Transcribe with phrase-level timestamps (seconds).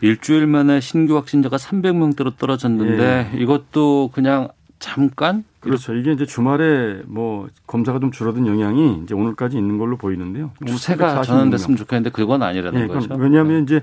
[0.00, 5.94] 일주일 만에 신규 확진자가 300명대로 떨어졌는데 이것도 그냥 잠깐 그렇죠.
[5.94, 10.52] 이게 이제 주말에 뭐 검사가 좀 줄어든 영향이 이제 오늘까지 있는 걸로 보이는데요.
[10.64, 11.24] 두세가 346명.
[11.24, 13.14] 전환됐으면 좋겠는데 그건 아니라는 예, 거죠.
[13.14, 13.82] 왜냐하면 이제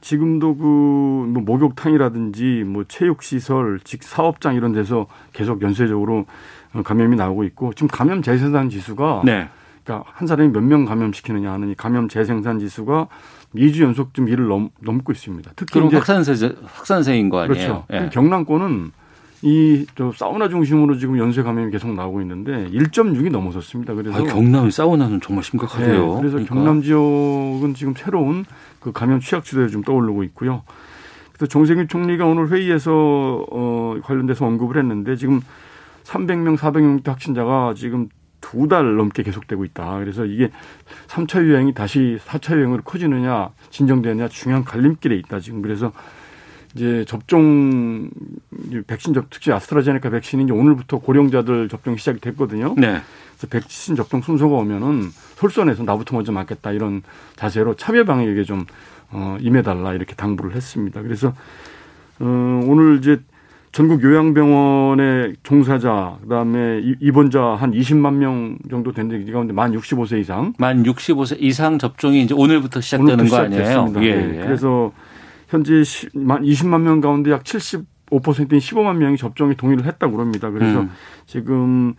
[0.00, 6.24] 지금도 그뭐 목욕탕이라든지 뭐 체육시설, 직 사업장 이런 데서 계속 연쇄적으로
[6.72, 9.48] 어, 감염이 나오고 있고 지금 감염 재생산 지수가 네.
[9.84, 13.08] 그러니까 한 사람이 몇 명 감염시키느냐 하는 이 감염 재생산 지수가
[13.54, 15.52] 2주 연속 좀 이를 넘, 넘고 있습니다.
[15.56, 17.84] 특히 그럼 확산세 확산세인 거 아니에요?
[17.88, 18.04] 그렇죠.
[18.04, 18.10] 예.
[18.12, 18.92] 경남권은
[19.42, 23.94] 이 저 사우나 중심으로 지금 연쇄 감염이 계속 나오고 있는데 1.6이 넘어섰습니다.
[23.94, 25.90] 그래서 아, 경남의 사우나는 정말 심각하대요.
[26.14, 26.54] 네, 그래서 그러니까.
[26.54, 28.44] 경남 지역은 지금 새로운
[28.80, 30.62] 그 감염 취약 지대를 좀 떠오르고 있고요.
[31.32, 35.40] 그래서 정세균 총리가 오늘 회의에서 어 관련돼서 언급을 했는데 지금
[36.04, 38.08] 300명, 400명 확진자가 지금
[38.50, 39.98] 두 달 넘게 계속되고 있다.
[39.98, 40.50] 그래서 이게
[41.08, 45.40] 3차 유행이 다시 4차 유행으로 커지느냐, 진정되느냐 중요한 갈림길에 있다.
[45.40, 45.92] 지금 그래서
[46.74, 48.10] 이제 접종
[48.86, 52.74] 백신 접 특히 아스트라제네카 백신이 이제 오늘부터 고령자들 접종이 시작이 됐거든요.
[52.76, 53.00] 네.
[53.36, 57.02] 그래서 백신 접종 순서가 오면은 솔선해서 나부터 먼저 맞겠다 이런
[57.36, 58.64] 자세로 참여 방역에 좀
[59.10, 61.02] 어, 임해달라 이렇게 당부를 했습니다.
[61.02, 61.34] 그래서
[62.20, 63.20] 어, 오늘 이제
[63.70, 70.18] 전국 요양병원의 종사자 그다음에 이- 입원자 한 20만 명 정도 됐는데 이 가운데 만 65세
[70.20, 73.64] 이상 만 65세 이상 접종이 이제 오늘부터 시작되는 오늘부터 거 아니에요?
[73.64, 74.00] 시작됐습니다.
[74.00, 74.44] 네.
[74.44, 74.92] 그래서
[75.48, 80.50] 현재 시- 만 20만 명 가운데 약 75%인 15만 명이 접종에 동의를 했다고 그럽니다.
[80.50, 80.90] 그래서 음.
[81.26, 81.94] 지금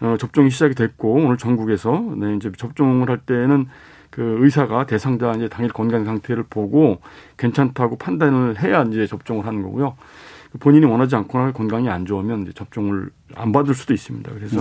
[0.00, 3.66] 어, 접종이 시작이 됐고 오늘 전국에서 네, 이제 접종을 할 때는
[4.08, 7.00] 그 의사가 대상자 이제 당일 건강 상태를 보고
[7.36, 9.96] 괜찮다고 판단을 해야 이제 접종을 하는 거고요.
[10.58, 14.32] 본인이 원하지 않거나 건강이 안 좋으면 이제 접종을 안 받을 수도 있습니다.
[14.34, 14.60] 그래서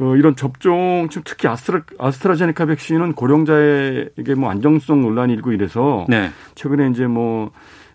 [0.00, 6.30] 어, 이런 접종, 지금 특히 아스트라, 아스트라제네카 백신은 고령자에게 뭐 안정성 논란이 일고 이래서 네.
[6.54, 7.50] 최근에 이제 뭐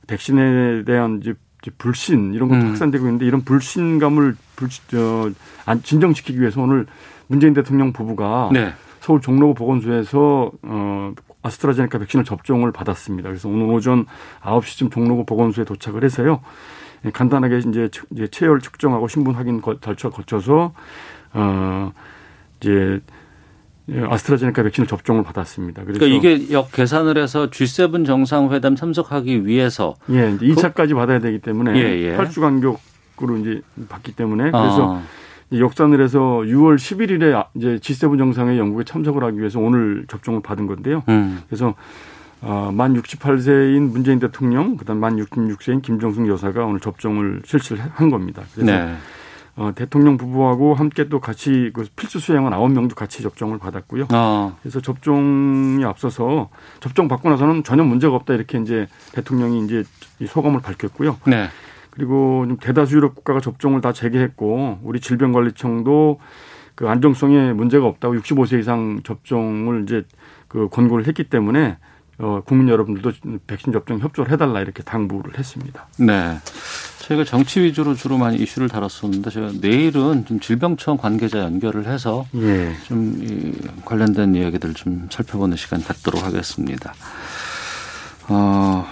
[0.08, 1.34] 백신에 대한 이제
[1.78, 2.68] 불신 이런 것도 음.
[2.70, 5.30] 확산되고 있는데 이런 불신감을 불, 저,
[5.66, 6.86] 안- 진정시키기 위해서 오늘
[7.28, 8.72] 문재인 대통령 부부가 네.
[9.02, 13.30] 서울 종로구 보건소에서 어 아스트라제네카 백신을 접종을 받았습니다.
[13.30, 14.06] 그래서 오늘 오전
[14.42, 16.42] 9시쯤 종로구 보건소에 도착을 해서요.
[17.06, 17.90] 예, 간단하게 이제
[18.32, 20.74] 체열 측정하고 신분 확인 거- 절차 거쳐서
[21.34, 21.92] 어
[22.60, 23.00] 이제
[23.90, 25.84] 예, 아스트라제네카 백신을 접종을 받았습니다.
[25.84, 31.40] 그래서 그러니까 이게 역 계산을 해서 G7 정상회담 참석하기 위해서 예, 이제 2차까지 받아야 되기
[31.40, 32.18] 때문에 예, 예.
[32.18, 35.02] 8주 간격으로 이제 받기 때문에 그래서 어,
[35.50, 40.68] 이제 역산을 해서 6월 11일에 이제 G7 정상회 영국에 참석을 하기 위해서 오늘 접종을 받은
[40.68, 41.02] 건데요.
[41.10, 41.42] 음.
[41.48, 41.74] 그래서
[42.42, 48.44] 어, 만 68세인 문재인 대통령, 그다음 만 66세인 김정숙 여사가 오늘 접종을 실시를 한 겁니다.
[48.54, 48.96] 그래서 네.
[49.58, 54.08] 어, 대통령 부부하고 함께 또 같이 그 필수 수행원 9명도 같이 접종을 받았고요.
[54.14, 54.58] 어.
[54.62, 56.50] 그래서 접종이 앞서서
[56.80, 59.84] 접종 받고 나서는 전혀 문제가 없다 이렇게 이제 대통령이 이제
[60.20, 61.18] 이 소감을 밝혔고요.
[61.28, 61.50] 네.
[61.90, 66.22] 그리고 좀 대다수 유럽 국가가 접종을 다 재개했고 우리 질병관리청도
[66.76, 70.06] 그 안정성에 문제가 없다고 65세 이상 접종을 이제
[70.48, 71.78] 그 권고를 했기 때문에
[72.20, 73.12] 어 국민 여러분들도
[73.48, 75.88] 백신 접종 협조를 해달라 이렇게 당부를 했습니다.
[75.98, 76.38] 네.
[77.00, 82.74] 저희가 정치 위주로 주로 많이 이슈를 다뤘었는데 제가 내일은 좀 질병청 관계자 연결을 해서 예.
[82.84, 83.54] 좀이
[83.86, 86.94] 관련된 이야기들 좀 살펴보는 시간 갖도록 하겠습니다.
[88.28, 88.86] 어,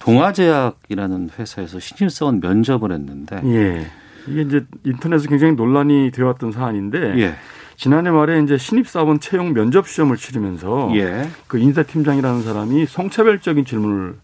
[0.00, 3.86] 동아제약이라는 회사에서 신입사원 면접을 했는데 예.
[4.26, 7.34] 이게 이제 인터넷에 굉장히 논란이 되어왔던 사안인데 예.
[7.82, 11.28] 지난해 말에 이제 신입사원 채용 면접 시험을 치르면서 예.
[11.48, 14.14] 그 인사팀장이라는 사람이 성차별적인 질문을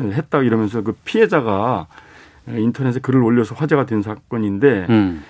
[0.00, 1.88] 했다 이러면서 그 피해자가
[2.48, 5.22] 인터넷에 글을 올려서 화제가 된 사건인데 음.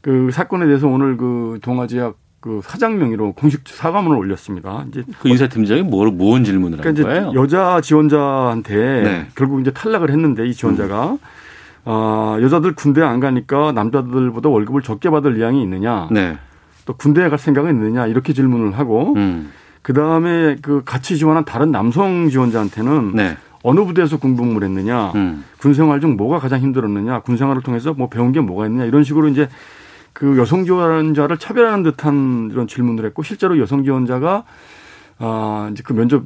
[0.00, 4.86] 그 사건에 대해서 오늘 그 동아제약 그 사장 명의로 공식 사과문을 올렸습니다.
[4.88, 7.28] 이제 그 인사팀장이 뭐, 뭔 질문을 한 그러니까 거예요?
[7.32, 9.26] 이제 여자 지원자한테 네.
[9.34, 11.18] 결국 이제 탈락을 했는데 이 지원자가 음.
[11.84, 16.08] 어, 여자들 군대 안 가니까 남자들보다 월급을 적게 받을 의향이 있느냐?
[16.10, 16.38] 네.
[16.86, 18.06] 또 군대에 갈 생각은 있느냐?
[18.06, 19.52] 이렇게 질문을 하고 음.
[19.82, 23.36] 그 다음에 그 같이 지원한 다른 남성 지원자한테는 네.
[23.62, 25.12] 어느 부대에서 군복무를 했느냐?
[25.16, 25.44] 음.
[25.58, 27.20] 군 생활 중 뭐가 가장 힘들었느냐?
[27.20, 28.84] 군 생활을 통해서 뭐 배운 게 뭐가 있느냐?
[28.84, 29.48] 이런 식으로 이제
[30.12, 34.44] 그 여성 지원자를 차별하는 듯한 이런 질문을 했고 실제로 여성 지원자가
[35.18, 36.24] 아 이제 그 면접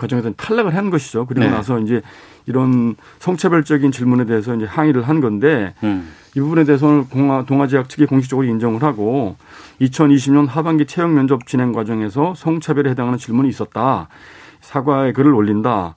[0.00, 1.26] 과정에서 탈락을 한 것이죠.
[1.26, 1.50] 그리고 네.
[1.50, 2.00] 나서 이제
[2.46, 6.10] 이런 성차별적인 질문에 대해서 이제 항의를 한 건데 음.
[6.34, 9.36] 이 부분에 대해서는 동아, 동아제약 측이 공식적으로 인정을 하고
[9.80, 14.08] 2020년 하반기 채용 면접 진행 과정에서 성차별에 해당하는 질문이 있었다.
[14.60, 15.94] 사과의 글을 올린다.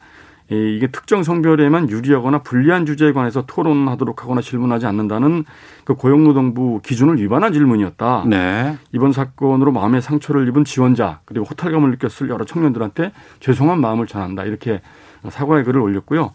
[0.52, 5.46] 이- 이게 특정 성별에만 유리하거나 불리한 주제에 관해서 토론하도록 하거나 질문하지 않는다는
[5.86, 8.26] 그 고용노동부 기준을 위반한 질문이었다.
[8.28, 8.78] 네.
[8.92, 14.44] 이번 사건으로 마음의 상처를 입은 지원자 그리고 호탈감을 느꼈을 여러 청년들한테 죄송한 마음을 전한다.
[14.44, 14.82] 이렇게
[15.28, 16.32] 사과의 글을 올렸고요.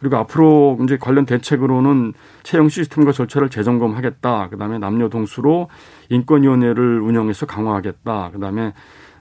[0.00, 2.12] 그리고 앞으로 이제 관련 대책으로는
[2.44, 4.48] 채용 시스템과 절차를 재점검하겠다.
[4.50, 5.68] 그다음에 남녀 동수로
[6.10, 8.30] 인권위원회를 운영해서 강화하겠다.
[8.32, 8.74] 그다음에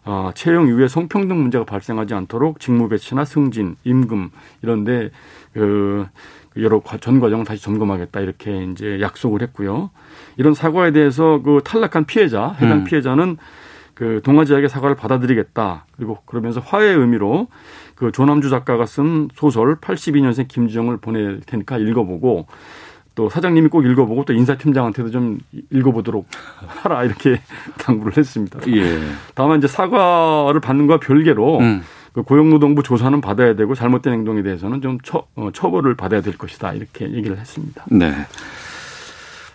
[0.09, 4.29] 어, 채용 이후에 성평등 문제가 발생하지 않도록 직무 배치나 승진, 임금
[4.61, 5.09] 이런데
[5.53, 6.07] 그
[6.55, 9.89] 여러 과- 전 과정을 다시 점검하겠다 이렇게 이제 약속을 했고요.
[10.37, 12.83] 이런 사과에 대해서 그 탈락한 피해자, 해당 음.
[12.85, 13.35] 피해자는
[13.93, 15.85] 그 동아지역의 사과를 받아들이겠다.
[15.97, 17.47] 그리고 그러면서 화해의 의미로
[17.95, 22.45] 그 조남주 작가가 쓴 소설 82년생 김지영을 보낼 테니까 읽어보고
[23.17, 25.39] 또 사장님이 꼭 읽어보고 또 인사팀장한테도 좀
[25.71, 26.27] 읽어보도록
[26.67, 27.41] 하라 이렇게
[27.79, 28.59] 당부를 했습니다.
[28.67, 28.99] 예.
[29.33, 31.81] 다만 이제 사과를 받는 거와 별개로 음.
[32.13, 36.73] 그 고용노동부 조사는 받아야 되고 잘못된 행동에 대해서는 좀 처, 어, 처벌을 받아야 될 것이다
[36.73, 37.85] 이렇게 얘기를 했습니다.
[37.89, 38.13] 네.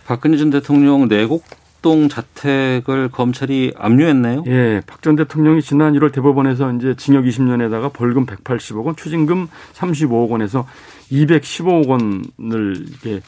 [0.05, 1.45] 박근혜 전 대통령 내곡
[1.83, 4.43] 동 자택을 검찰이 압류했네요.
[4.47, 10.29] 예, 박 전 대통령이 지난 1월 대법원에서 이제 징역 20년에다가 벌금 180억 원, 추징금 35억
[10.29, 10.65] 원에서
[11.11, 13.21] 215억 원을 이렇게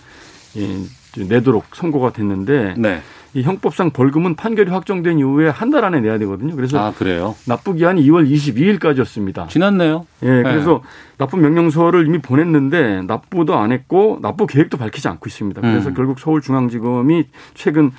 [0.56, 3.02] 예, 내도록 선고가 됐는데 네.
[3.34, 6.56] 이 형법상 벌금은 판결이 확정된 이후에 한 달 안에 내야 되거든요.
[6.56, 7.36] 그래서 아, 그래요?
[7.46, 9.50] 납부 기한이 2월 22일까지였습니다.
[9.50, 10.06] 지났네요.
[10.24, 10.82] 예, 그래서
[11.18, 15.60] 납부 명령서를 이미 보냈는데 납부도 안 했고 납부 계획도 밝히지 않고 있습니다.
[15.60, 15.94] 그래서 음.
[15.94, 17.92] 결국 서울중앙지검이 최근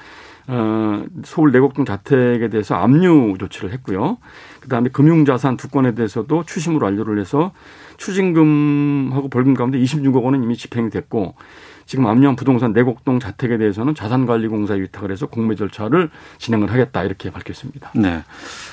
[0.49, 4.19] 어, 서울 내곡동 자택에 대해서 압류 조치를 했고요.
[4.61, 7.53] 그다음에 금융자산 두 건에 대해서도 추심으로 완료를 해서
[7.97, 11.35] 추징금하고 벌금 가운데 26억 원은 이미 집행이 됐고
[11.87, 17.93] 지금 압류한 부동산 내곡동 자택에 대해서는 자산관리공사에 위탁을 해서 공매 절차를 진행을 하겠다 이렇게 밝혔습니다.
[17.95, 18.23] 네.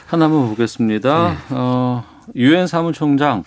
[0.08, 1.36] 하나만 보겠습니다.
[1.52, 2.04] 어,
[2.36, 3.44] 유엔 사무총장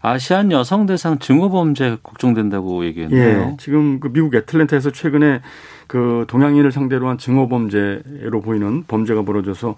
[0.00, 3.50] 아시안 여성 대상 증오 범죄 걱정된다고 얘기했네요.
[3.52, 5.40] 예, 지금 그 미국 애틀랜타에서 최근에
[5.88, 9.74] 그 동양인을 상대로 한 증오 범죄로 보이는 범죄가 벌어져서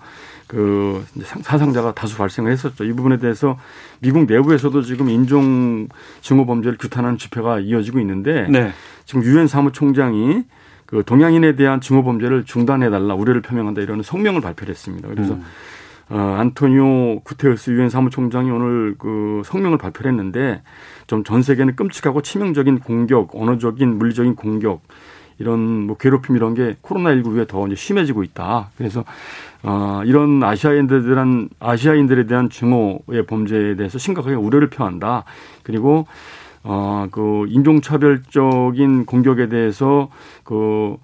[0.49, 2.85] 그 사상자가 다수 발생을 했었죠.
[2.85, 3.57] 이 부분에 대해서
[4.01, 5.89] 미국 내부에서도 지금 인종
[6.21, 8.73] 증오 범죄를 규탄하는 집회가 이어지고 있는데 네.
[9.07, 10.43] 지금 유엔 사무총장이
[10.85, 15.09] 그 동양인에 대한 증오 범죄를 중단해 달라 우려를 표명한다 이런 성명을 발표를 했습니다.
[15.09, 15.45] 그래서 음.
[16.09, 20.63] 어, 안토니오 구테우스 유엔 사무총장이 오늘 그 성명을 발표를 했는데
[21.07, 24.83] 좀 전 세계는 끔찍하고 치명적인 공격, 언어적인 물리적인 공격
[25.41, 28.71] 이런 뭐 괴롭힘 이런 게 코로나19 이후에 더 이제 심해지고 있다.
[28.77, 29.05] 그래서
[29.63, 35.25] 어, 이런 아시아인들에 대한 아시아인들에 대한 증오의 범죄에 대해서 심각하게 우려를 표한다.
[35.63, 36.07] 그리고
[36.63, 40.11] 어, 그 인종차별적인 공격에 대해서
[40.45, 40.97] 그,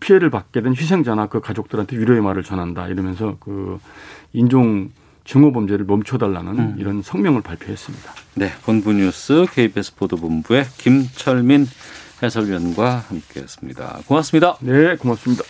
[0.00, 2.88] 피해를 받게 된 희생자나 그 가족들한테 위로의 말을 전한다.
[2.88, 3.78] 이러면서 그
[4.32, 4.90] 인종
[5.24, 6.76] 증오 범죄를 멈춰달라는 음.
[6.78, 8.12] 이런 성명을 발표했습니다.
[8.34, 8.50] 네.
[8.64, 11.66] 본부 뉴스 KBS 보도본부의 김철민
[12.22, 14.00] 해설위원과 함께했습니다.
[14.06, 14.56] 고맙습니다.
[14.60, 15.44] 네, 고맙습니다.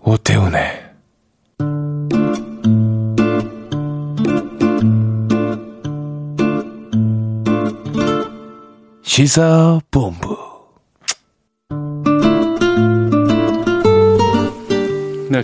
[0.00, 0.84] 오태훈의
[9.02, 10.43] 시사본부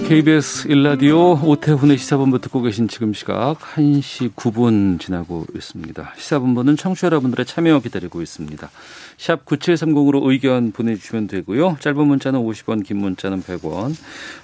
[0.08, 6.14] KBS 일라디오 오태훈의 시사본부 듣고 계신 지금 시각 1시 9분 지나고 있습니다.
[6.16, 8.70] 시사본부는 청취자 여러분들의 참여 기다리고 있습니다.
[9.16, 11.76] 샵 9730으로 의견 보내주시면 되고요.
[11.80, 13.94] 짧은 문자는 50원, 긴 문자는 100원.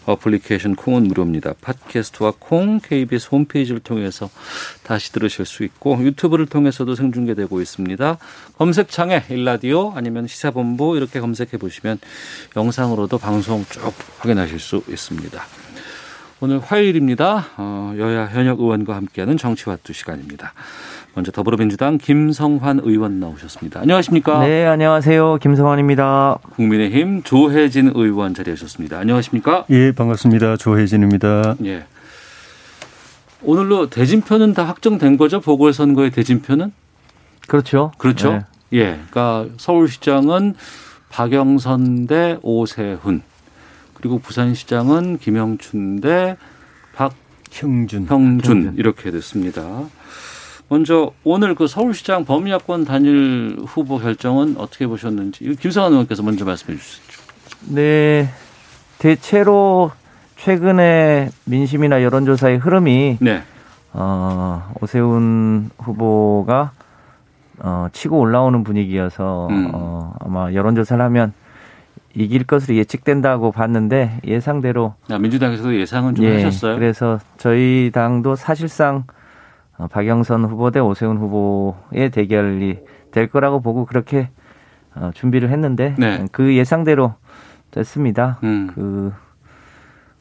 [0.06, 1.54] 어플리케이션 콩은 무료입니다.
[1.60, 4.30] 팟캐스트와 콩, KBS 홈페이지를 통해서
[4.86, 8.18] 다시 들으실 수 있고 유튜브를 통해서도 생중계되고 있습니다.
[8.56, 11.98] 검색창에 일라디오 아니면 시사본부 이렇게 검색해 보시면
[12.56, 15.42] 영상으로도 방송 쭉 확인하실 수 있습니다.
[16.40, 17.46] 오늘 화요일입니다.
[17.56, 20.52] 어, 여야 현역 의원과 함께하는 정치와투 시간입니다.
[21.14, 23.80] 먼저 더불어민주당 김성환 의원 나오셨습니다.
[23.80, 24.46] 안녕하십니까?
[24.46, 25.38] 네, 안녕하세요.
[25.38, 26.38] 김성환입니다.
[26.50, 28.98] 국민의힘 조혜진 의원 자리하셨습니다.
[28.98, 29.64] 안녕하십니까?
[29.70, 30.58] 예, 반갑습니다.
[30.58, 31.56] 조혜진입니다.
[31.64, 31.86] 예.
[33.46, 35.40] 오늘로 대진표는 다 확정된 거죠?
[35.40, 36.72] 보궐선거의 대진표는?
[37.46, 37.92] 그렇죠.
[37.96, 38.32] 그렇죠.
[38.32, 38.44] 네.
[38.72, 38.84] 예.
[39.10, 40.54] 그러니까 서울시장은
[41.08, 43.22] 박영선 대 오세훈
[43.94, 46.36] 그리고 부산시장은 김영춘 대
[47.52, 48.06] 형준.
[48.06, 49.84] 박형준 이렇게 됐습니다.
[50.68, 57.22] 먼저 오늘 그 서울시장 범야권 단일 후보 결정은 어떻게 보셨는지 김성환 의원께서 먼저 말씀해 주시죠.
[57.68, 58.28] 네.
[58.98, 59.92] 대체로
[60.46, 63.42] 최근에 민심이나 여론조사의 흐름이 네.
[63.92, 66.70] 어, 오세훈 후보가
[67.58, 69.70] 어, 치고 올라오는 분위기여서 음.
[69.74, 71.32] 어, 아마 여론조사를 하면
[72.14, 76.76] 이길 것으로 예측된다고 봤는데 예상대로 아, 민주당에서도 예상은 좀 예, 하셨어요.
[76.76, 79.02] 그래서 저희 당도 사실상
[79.76, 82.78] 어, 박영선 후보 대 오세훈 후보의 대결이
[83.10, 84.28] 될 거라고 보고 그렇게
[84.94, 86.24] 어, 준비를 했는데 네.
[86.30, 87.14] 그 예상대로
[87.72, 88.38] 됐습니다.
[88.44, 88.70] 음.
[88.72, 89.12] 그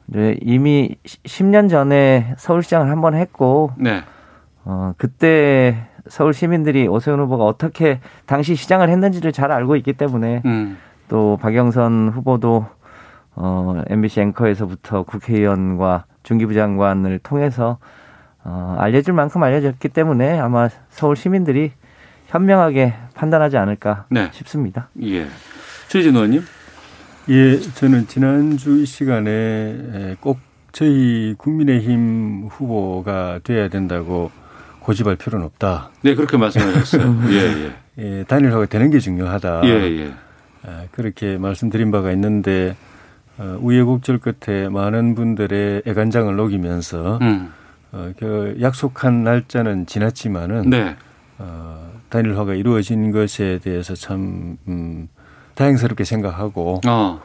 [0.10, 4.04] 이제 이미 10년 전에 서울시장을 한 번 했고 네.
[4.64, 10.78] 어, 그때 서울 시민들이 오세훈 후보가 어떻게 당시 시장을 했는지를 잘 알고 있기 때문에 음.
[11.08, 12.66] 또 박영선 후보도
[13.36, 17.78] 어, MBC 앵커에서부터 국회의원과 중기부 장관을 통해서
[18.44, 21.72] 어, 알려줄 만큼 알려졌기 때문에 아마 서울 시민들이
[22.28, 24.30] 현명하게 판단하지 않을까 네.
[24.32, 24.90] 싶습니다.
[25.04, 25.28] 예.
[25.88, 26.44] 최진 의원님.
[27.28, 30.40] 예, 저는 지난주 이 시간에 꼭
[30.72, 34.30] 저희 국민의힘 후보가 돼야 된다고
[34.82, 35.90] 고집할 필요는 없다.
[36.02, 37.20] 네, 그렇게 말씀하셨어요.
[37.30, 37.72] 예, 예.
[37.98, 39.62] 예, 단일화가 되는 게 중요하다.
[39.64, 40.14] 예, 예.
[40.64, 42.76] 아, 그렇게 말씀드린 바가 있는데
[43.38, 47.52] 어, 우여곡절 끝에 많은 분들의 애간장을 녹이면서 음.
[47.92, 50.96] 어, 그 약속한 날짜는 지났지만은 네.
[51.40, 55.08] 어, 단일화가 이루어진 것에 대해서 참 음,
[55.56, 57.20] 다행스럽게 생각하고 어.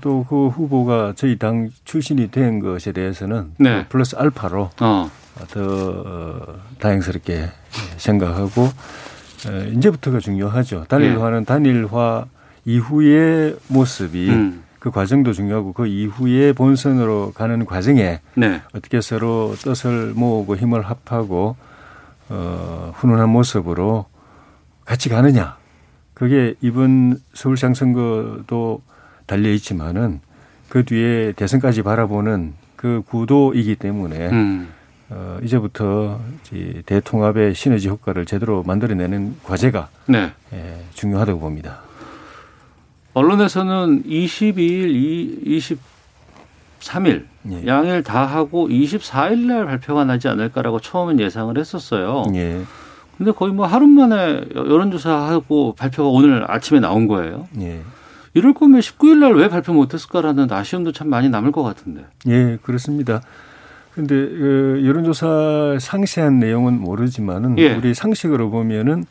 [0.00, 3.82] 또그 후보가 저희 당 출신이 된 것에 대해서는 네.
[3.82, 5.10] 또 플러스 알파로 어.
[5.50, 6.40] 더 어,
[6.78, 7.50] 다행스럽게
[7.96, 10.84] 생각하고 어, 이제부터가 중요하죠.
[10.88, 12.26] 단일화는 단일화
[12.64, 14.34] 이후의 모습이 네.
[14.34, 14.64] 음.
[14.78, 18.60] 그 과정도 중요하고 그 이후에 본선으로 가는 과정에 네.
[18.74, 21.56] 어떻게 서로 뜻을 모으고 힘을 합하고
[22.28, 24.06] 어, 훈훈한 모습으로
[24.84, 25.56] 같이 가느냐.
[26.14, 28.82] 그게 이번 서울시장 선거도
[29.26, 30.20] 달려 있지만은
[30.68, 34.68] 그 뒤에 대선까지 바라보는 그 구도이기 때문에 음.
[35.10, 36.20] 어, 이제부터
[36.52, 40.32] 이 대통합의 시너지 효과를 제대로 만들어내는 과제가 네.
[40.52, 41.80] 예, 중요하다고 봅니다.
[43.12, 45.70] 언론에서는 22일,
[46.80, 47.66] 23일 예.
[47.66, 52.24] 양일 다 하고 24일 날 발표가 나지 않을까라고 처음엔 예상을 했었어요.
[52.34, 52.62] 예,
[53.16, 57.46] 근데 거의 뭐 하루 만에 여론조사하고 발표가 오늘 아침에 나온 거예요.
[57.60, 57.80] 예,
[58.34, 62.04] 이럴 거면 19일 날 왜 발표 못했을까라는 아쉬움도 참 많이 남을 것 같은데.
[62.26, 63.20] 예, 그렇습니다.
[63.94, 67.74] 근데 그 여론조사 상세한 내용은 모르지만은 예.
[67.74, 69.04] 우리 상식으로 보면은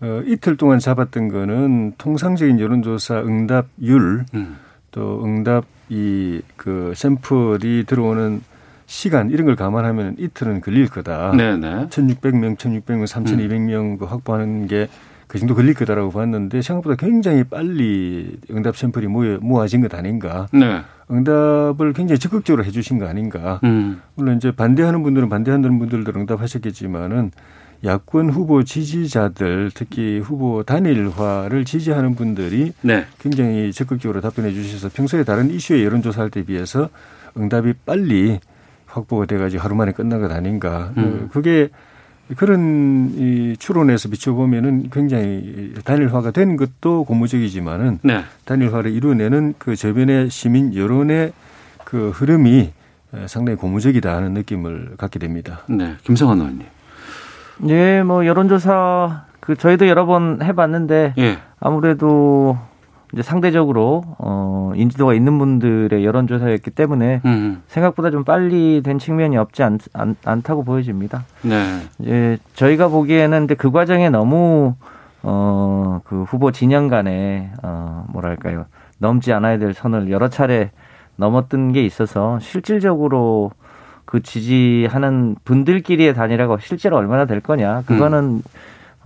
[0.00, 4.56] 어, 이틀 동안 잡았던 거는 통상적인 여론조사 응답률 음.
[4.92, 8.42] 또 응답 이 그 샘플이 들어오는
[8.88, 11.32] 시간 이런 걸 감안하면 이틀은 걸릴 거다.
[11.36, 11.88] 네네.
[11.88, 14.88] 1,600명, 1,600명, 3,200명 그 확보하는 게
[15.28, 20.48] 그 정도 걸릴 거다라고 봤는데 생각보다 굉장히 빨리 응답 샘플이 모여, 모아진 것 아닌가.
[20.52, 20.80] 네.
[21.10, 23.60] 응답을 굉장히 적극적으로 해주신 거 아닌가.
[23.62, 24.00] 음.
[24.14, 27.30] 물론 이제 반대하는 분들은 반대하는 분들도 응답하셨겠지만은
[27.84, 33.04] 야권 후보 지지자들 특히 후보 단일화를 지지하는 분들이 네.
[33.20, 36.88] 굉장히 적극적으로 답변해 주셔서 평소에 다른 이슈의 여론조사할 때 비해서
[37.36, 38.40] 응답이 빨리
[38.88, 40.92] 확보가 돼가지고 하루 만에 끝난 것 아닌가.
[40.96, 41.28] 음.
[41.28, 41.68] 어, 그게
[42.36, 48.22] 그런 이 추론에서 비춰보면은 굉장히 단일화가 된 것도 고무적이지만은 네.
[48.44, 51.32] 단일화를 이루어내는 그 저변의 시민 여론의
[51.84, 52.72] 그 흐름이
[53.26, 55.60] 상당히 고무적이다 하는 느낌을 갖게 됩니다.
[55.68, 55.94] 네.
[56.02, 56.66] 김성환 의원님.
[57.68, 61.38] 예, 뭐 여론조사 그 저희도 여러 번 해봤는데 예.
[61.60, 62.58] 아무래도
[63.12, 67.62] 이제 상대적으로 어 인지도가 있는 분들의 여론조사였기 때문에 음.
[67.68, 71.24] 생각보다 좀 빨리 된 측면이 없지 않, 않, 않 다고 보여집니다.
[71.42, 71.80] 네.
[71.98, 74.74] 이제 저희가 보기에는 근데 그 과정에 너무
[75.22, 75.68] 어
[76.04, 78.66] 그 후보 진영 간에 어 뭐랄까요
[78.98, 80.70] 넘지 않아야 될 선을 여러 차례
[81.16, 83.50] 넘었던 게 있어서 실질적으로
[84.04, 88.50] 그 지지하는 분들끼리의 단일화가 실제로 얼마나 될 거냐 그거는 어,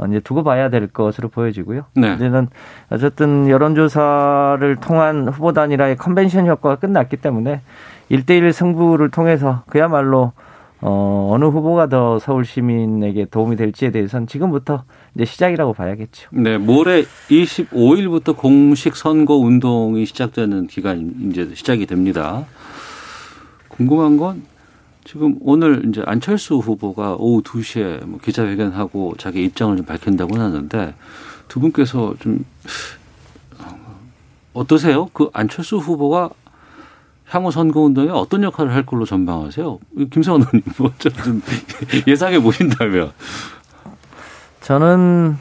[0.08, 1.84] 이제 두고 봐야 될 것으로 보여지고요.
[1.94, 2.14] 네.
[2.14, 2.48] 이제는
[2.90, 7.60] 어쨌든 여론조사를 통한 후보 단일화의 컨벤션 효과가 끝났기 때문에
[8.10, 10.32] 1대1 승부를 통해서 그야말로
[10.84, 14.82] 어, 어느 후보가 더 서울 시민에게 도움이 될지에 대해서는 지금부터
[15.14, 16.28] 이제 시작이라고 봐야겠죠.
[16.32, 22.44] 네, 모레 25일부터 공식 선거 운동이 시작되는 기간 이제 시작이 됩니다.
[23.68, 24.42] 궁금한 건
[25.04, 30.94] 지금 오늘 이제 안철수 후보가 오후 2시에 뭐 기자회견하고 자기 입장을 좀 밝힌다고 하는데
[31.48, 32.44] 두 분께서 좀
[34.54, 35.08] 어떠세요?
[35.12, 36.30] 그 안철수 후보가
[37.28, 39.78] 향후 선거운동에 어떤 역할을 할 걸로 전망하세요?
[40.10, 41.42] 김성원 의원님 뭐좀
[42.06, 43.12] 예상해 보신다면.
[44.60, 45.36] 저는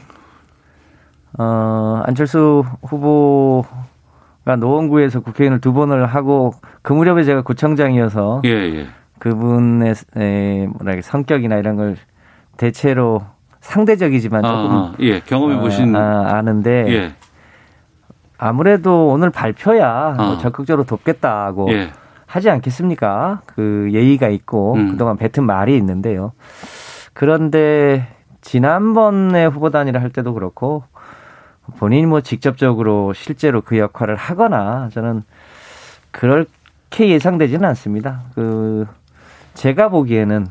[1.38, 8.88] 어 안철수 후보가 노원구에서 국회의원을 두 번을 하고 그 무렵에 제가 구청장이어서 예, 예.
[9.22, 11.96] 그분의 에, 뭐랄까 성격이나 이런 걸
[12.56, 13.22] 대체로
[13.60, 17.14] 상대적이지만 조금 아, 아, 예, 경험해 보신 아, 아는데 예.
[18.36, 20.38] 아무래도 오늘 발표야 뭐 어.
[20.38, 21.92] 적극적으로 돕겠다고 예.
[22.26, 23.42] 하지 않겠습니까?
[23.46, 24.90] 그 예의가 있고 음.
[24.90, 26.32] 그동안 뱉은 말이 있는데요.
[27.12, 28.08] 그런데
[28.40, 30.82] 지난번에 후보 단일화 할 때도 그렇고
[31.78, 35.22] 본인이 뭐 직접적으로 실제로 그 역할을 하거나 저는
[36.10, 38.22] 그렇게 예상되지는 않습니다.
[38.34, 38.84] 그
[39.54, 40.46] 제가 보기에는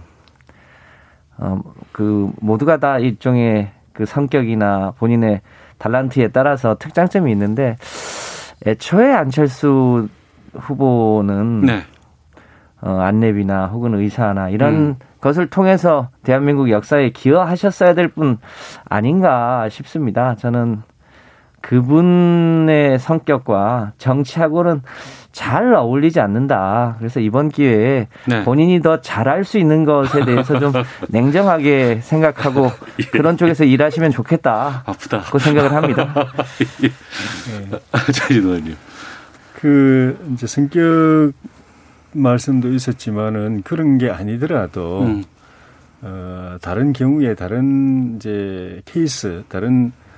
[1.40, 5.42] 어 그 모두가 다 일종의 그 성격이나 본인의
[5.78, 7.76] 달란트에 따라서 특장점이 있는데
[8.66, 10.08] 애초에 안철수
[10.54, 11.82] 후보는 네.
[12.82, 14.96] 어, 안내비나 혹은 의사나 이런 음.
[15.20, 18.40] 것을 통해서 대한민국 역사에 기여하셨어야 될분
[18.86, 20.36] 아닌가 싶습니다.
[20.36, 20.82] 저는
[21.62, 24.82] 그분의 성격과 정치하고는
[25.32, 26.96] 잘 어울리지 않는다.
[27.00, 28.44] 그래서 이번 기회에 네.
[28.44, 30.72] 본인이 더 잘할 수 있는 것에 대해서 좀
[31.10, 33.04] 냉정하게 생각하고 예.
[33.06, 34.84] 그런 쪽에서 일하시면 좋겠다.
[34.86, 35.22] 아프다.
[35.32, 36.14] 그 생각을 합니다.
[38.30, 38.76] 의원님.
[39.54, 41.34] 그 이제 성격
[42.14, 45.24] 말씀도 있었지만은 그런 게 아니더라도 음.
[46.02, 50.11] 어, 다른 경우에 다른 이제 케이스 다른 어,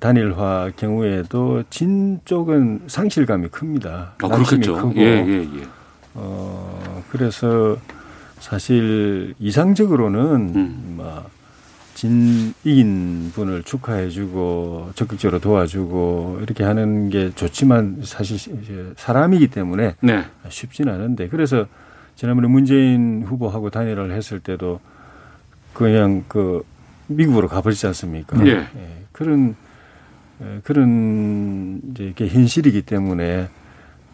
[0.00, 4.14] 단일화 경우에도 진 쪽은 상실감이 큽니다.
[4.22, 4.74] 아, 그렇겠죠.
[4.74, 5.66] 크고 예, 예, 예.
[6.14, 7.76] 어, 그래서
[8.38, 10.94] 사실 이상적으로는 음.
[10.98, 11.36] 막
[11.96, 20.26] 진 이긴 분을 축하해주고 적극적으로 도와주고 이렇게 하는 게 좋지만 사실 이제 사람이기 때문에 네.
[20.50, 21.64] 쉽진 않은데 그래서
[22.14, 24.78] 지난번에 문재인 후보하고 단일화를 했을 때도
[25.72, 26.62] 그냥 그
[27.06, 28.46] 미국으로 가버리지 않습니까?
[28.46, 28.68] 예.
[29.12, 29.54] 그런 에,
[30.64, 33.48] 그런 이제 이게 현실이기 때문에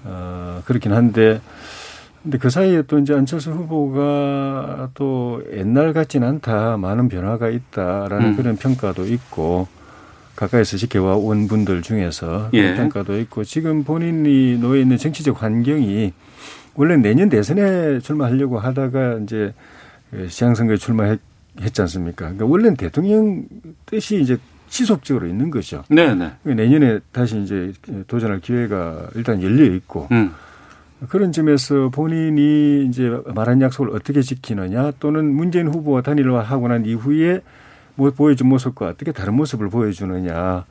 [0.05, 1.41] 어 그렇긴 한데
[2.23, 8.37] 근데 그 사이에 또 이제 안철수 후보가 또 옛날 같진 않다 많은 변화가 있다라는 음.
[8.37, 9.67] 그런 평가도 있고
[10.37, 12.75] 가까이서 지켜온 분들 중에서 예.
[12.75, 16.13] 평가도 있고 지금 본인이 놓여 있는 정치적 환경이
[16.75, 19.53] 원래 내년 대선에 출마하려고 하다가 이제
[20.29, 22.27] 시장선거에 출마했지 않습니까?
[22.27, 23.45] 그러니까 원래는 대통령
[23.87, 24.39] 뜻이 이제
[24.77, 25.85] 지속적으로 있는 거죠.
[25.91, 26.33] 네, 네.
[26.45, 27.73] 내년에 다시 이제
[28.07, 30.33] 도전할 기회가 일단 열려 있고 음.
[31.11, 37.43] 그런 점에서 본인이 이제 말한 약속을 어떻게 지키느냐 또는 문재인 후보와 단일화하고 난 이후에
[37.97, 40.65] 뭐 보여준 모습과 어떻게 다른 모습을 보여주느냐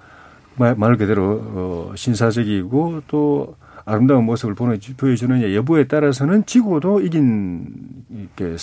[0.57, 7.67] 말, 말 그대로 어, 신사적이고 또 아름다운 모습을 보여주- 보여주느냐 여부에 따라서는 지고도 이긴
[8.09, 8.55] 이렇게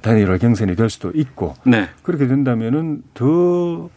[0.00, 1.88] 단일화 경선이 될 수도 있고 네.
[2.04, 3.90] 그렇게 된다면은 더 어,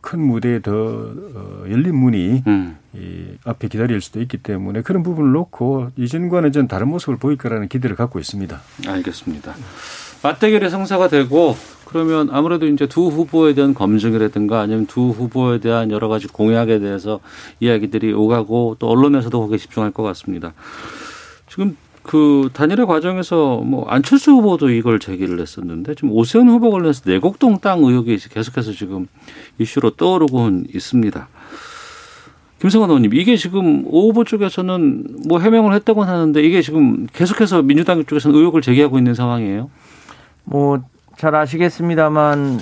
[0.00, 2.76] 큰 무대에 더 어, 열린 문이 음.
[2.94, 7.68] 이 앞에 기다릴 수도 있기 때문에 그런 부분을 놓고 이전과는 전 다른 모습을 보일 거라는
[7.68, 8.60] 기대를 갖고 있습니다.
[8.86, 9.54] 알겠습니다.
[10.22, 16.08] 맞대결의 성사가 되고 그러면 아무래도 이제 두 후보에 대한 검증이라든가 아니면 두 후보에 대한 여러
[16.08, 17.20] 가지 공약에 대해서
[17.60, 20.52] 이야기들이 오가고 또 언론에서도 거기에 집중할 것 같습니다.
[21.48, 21.76] 지금
[22.08, 27.80] 그 단일화 과정에서 뭐 안철수 후보도 이걸 제기를 했었는데 지금 오세훈 후보 관련해서 내곡동 땅
[27.84, 29.06] 의혹이 계속해서 지금
[29.58, 31.28] 이슈로 떠오르고 있습니다.
[32.60, 38.04] 김성환 의원님, 이게 지금 오 후보 쪽에서는 뭐 해명을 했다고는 하는데 이게 지금 계속해서 민주당
[38.04, 39.70] 쪽에서는 의혹을 제기하고 있는 상황이에요.
[40.44, 40.80] 뭐
[41.18, 42.60] 잘 아시겠습니다만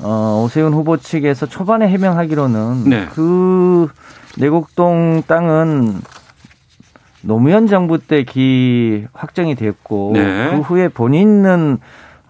[0.00, 3.06] 어, 오세훈 후보 측에서 초반에 해명하기로는 네.
[3.12, 3.86] 그
[4.38, 6.00] 내곡동 땅은
[7.22, 10.50] 노무현 정부 때 기 확정이 됐고 네.
[10.50, 11.78] 그 후에 본인은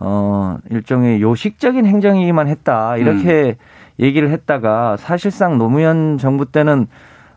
[0.01, 4.03] 어 일종의 요식적인 행정이기만 했다 이렇게 음.
[4.05, 6.87] 얘기를 했다가 사실상 노무현 정부 때는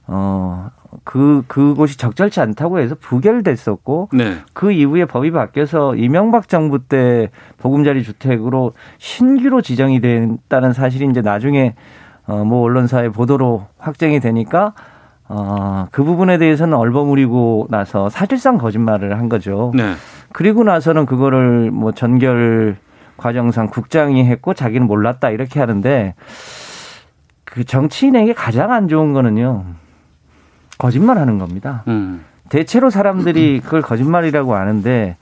[0.08, 0.70] 어
[1.04, 4.38] 그 그곳이 적절치 않다고 해서 부결됐었고 네.
[4.54, 11.76] 그 이후에 법이 바뀌어서 이명박 정부 때 보금자리 주택으로 신규로 지정이 됐다는 사실이 이제 나중에
[12.28, 14.74] 어뭐 언론사의 보도로 확정이 되니까
[15.28, 19.72] 어 그 부분에 대해서는 얼버무리고 나서 사실상 거짓말을 한 거죠.
[19.76, 19.94] 네.
[20.34, 22.76] 그리고 나서는 그거를 뭐 전결
[23.18, 26.16] 과정상 국장이 했고 자기는 몰랐다 이렇게 하는데
[27.46, 29.64] 그 정치인에게 가장 안 좋은 거는요.
[30.78, 31.84] 거짓말 하는 겁니다.
[31.88, 32.26] 음.
[32.50, 35.16] 대체로 사람들이 그걸 거짓말이라고 아는데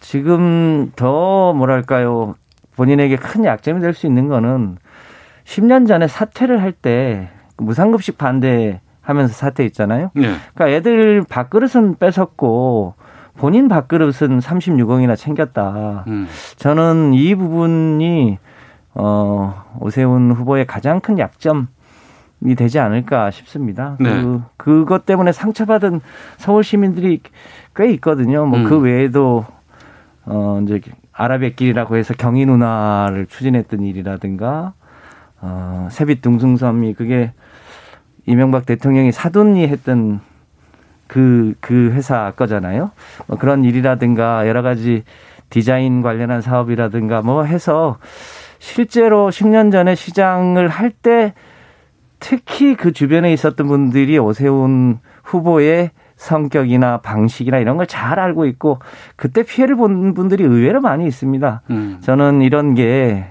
[0.00, 2.34] 지금 더 뭐랄까요.
[2.76, 4.78] 본인에게 큰 약점이 될 수 있는 거는
[5.44, 10.10] 10년 전에 사퇴를 할 때 무상급식 반대 하면서 사퇴 있잖아요.
[10.14, 10.34] 네.
[10.54, 12.94] 그러니까 애들 밥그릇은 뺏었고
[13.36, 16.04] 본인 밥그릇은 36억이나 챙겼다.
[16.06, 16.26] 음.
[16.56, 18.38] 저는 이 부분이
[18.94, 21.68] 어 오세훈 후보의 가장 큰 약점
[22.44, 23.96] 이 되지 않을까 싶습니다.
[24.00, 24.22] 네.
[24.22, 26.00] 그 그것 때문에 상처받은
[26.36, 27.20] 서울 시민들이
[27.74, 28.46] 꽤 있거든요.
[28.46, 28.82] 뭐그 음.
[28.84, 29.44] 외에도
[30.26, 30.80] 어 이제
[31.12, 34.72] 아라뱃길이라고 해서 경인 운하를 추진했던 일이라든가
[35.40, 37.32] 어 세빛 둥승섬이 그게
[38.26, 40.20] 이명박 대통령이 사돈이 했던
[41.06, 42.90] 그, 그 회사 거잖아요.
[43.26, 45.04] 뭐 그런 일이라든가 여러 가지
[45.50, 47.98] 디자인 관련한 사업이라든가 뭐 해서
[48.58, 51.34] 실제로 10년 전에 시장을 할 때
[52.18, 58.78] 특히 그 주변에 있었던 분들이 오세훈 후보의 성격이나 방식이나 이런 걸 잘 알고 있고
[59.16, 61.62] 그때 피해를 본 분들이 의외로 많이 있습니다.
[61.70, 61.98] 음.
[62.00, 63.26] 저는 이런 게,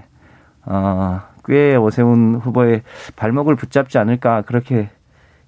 [0.66, 2.84] 어, 꽤 오세훈 후보의
[3.16, 4.90] 발목을 붙잡지 않을까 그렇게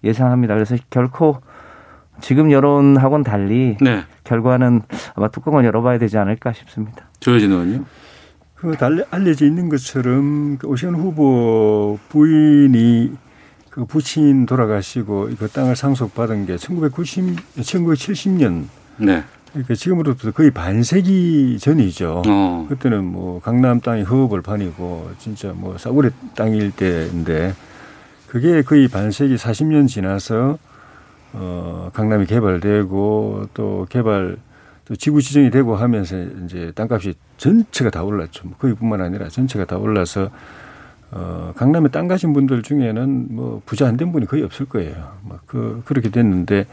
[0.04, 0.54] 예상합니다.
[0.54, 1.42] 그래서 결코
[2.22, 4.04] 지금 여론하고는 달리 네.
[4.24, 4.82] 결과는
[5.16, 7.10] 아마 뚜껑을 열어봐야 되지 않을까 싶습니다.
[7.20, 7.86] 조혜진 의원요.
[8.56, 13.12] 그 달리 알려져 있는 것처럼 그 오시훈 후보 부인이
[13.70, 18.66] 그 부친 돌아가시고 그 땅을 상속받은 게 1990, 1970년
[18.98, 19.24] 네.
[19.56, 22.24] 그러니까 지금으로부터 거의 반세기 전이죠.
[22.28, 22.66] 어.
[22.68, 27.54] 그때는 뭐 강남 땅이 허업을 판이고 진짜 뭐 싸구려 땅일 때인데
[28.28, 30.58] 그게 거의 반세기 40년 지나서
[31.32, 34.38] 어 강남이 개발되고 또 개발
[34.84, 38.48] 또 지구 지정이 되고 하면서 이제 땅값이 전체가 다 올랐죠.
[38.48, 40.30] 뭐 거기뿐만 아니라 전체가 다 올라서
[41.12, 45.14] 어 강남에 땅 가진 분들 중에는 뭐 부자 안 된 분이 거의 없을 거예요.
[45.24, 46.66] 막 그 그렇게 됐는데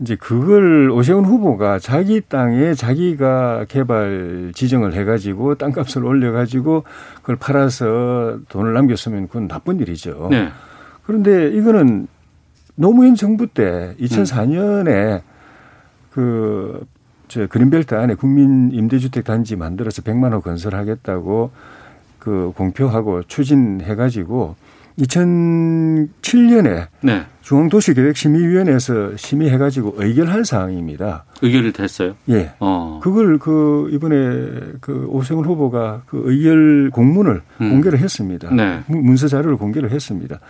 [0.00, 6.84] 이제 그걸 오세훈 후보가 자기 땅에 자기가 개발 지정을 해가지고 땅값을 올려가지고
[7.16, 10.28] 그걸 팔아서 돈을 남겼으면 그건 나쁜 일이죠.
[10.30, 10.50] 네.
[11.04, 12.06] 그런데 이거는
[12.76, 15.22] 노무현 정부 때 2004년에
[16.12, 16.86] 그,
[17.26, 21.50] 저, 그린벨트 안에 국민 임대주택 단지 만들어서 100만 호 건설하겠다고
[22.18, 24.54] 그 공표하고 추진해가지고
[24.98, 27.22] 2007년에 네.
[27.42, 31.24] 중앙도시계획심의위원회에서 심의해가지고 의결할 사항입니다.
[31.42, 32.14] 의결을 됐어요.
[32.28, 32.52] 예.
[32.60, 33.00] 어.
[33.02, 34.16] 그걸 그 이번에
[34.80, 37.70] 그 오세훈 후보가 그 의결 공문을 음.
[37.70, 38.52] 공개를 했습니다.
[38.54, 38.80] 네.
[38.86, 40.40] 문- 문서 자료를 공개를 했습니다.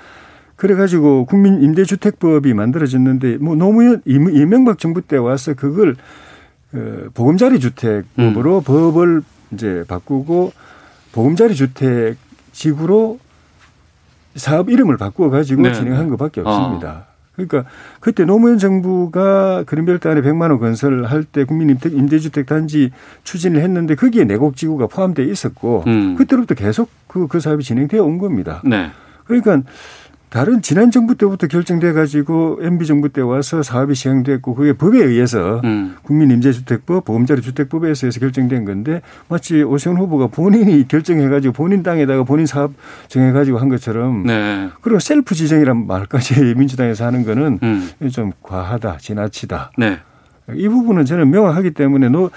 [0.57, 5.95] 그래가지고 국민 임대주택법이 만들어졌는데 뭐 노무현 임- 이명박 정부 때 와서 그걸
[6.75, 10.53] 어, 보금자리 주택법으로 법을 이제 바꾸고
[11.13, 12.17] 보금자리 주택
[12.53, 13.19] 지구로
[14.37, 15.73] 사업 이름을 바꾸어 가지고 네.
[15.73, 16.45] 진행한 것밖에 어.
[16.45, 17.07] 없습니다.
[17.35, 17.65] 그러니까
[18.01, 22.91] 그때 노무현 정부가 그린벨트 안에 100만 원 건설할 때 국민 임대- 임대주택 단지
[23.23, 26.17] 추진을 했는데 거기에 내곡지구가 포함되어 있었고 음.
[26.17, 28.61] 그때부터 계속 그, 그 사업이 진행되어 온 겁니다.
[28.65, 28.91] 네.
[29.25, 29.63] 그러니까
[30.31, 35.61] 다른 지난 정부 때부터 결정돼 가지고 MB 정부 때 와서 사업이 시행됐고 그게 법에 의해서
[35.65, 35.97] 음.
[36.03, 42.25] 국민 임대주택법, 보험자리 주택법에서 해서 결정된 건데 마치 오세훈 후보가 본인이 결정해 가지고 본인 땅에다가
[42.25, 42.73] 본인 사업
[43.09, 44.69] 정해 가지고 한 것처럼 네.
[44.83, 47.91] 그리고 셀프 지정이란 말까지 민주당에서 하는 거는 음.
[48.13, 49.73] 좀 과하다, 지나치다.
[49.79, 49.99] 네.
[50.55, 52.31] 이 부분은 저는 명확하기 때문에 너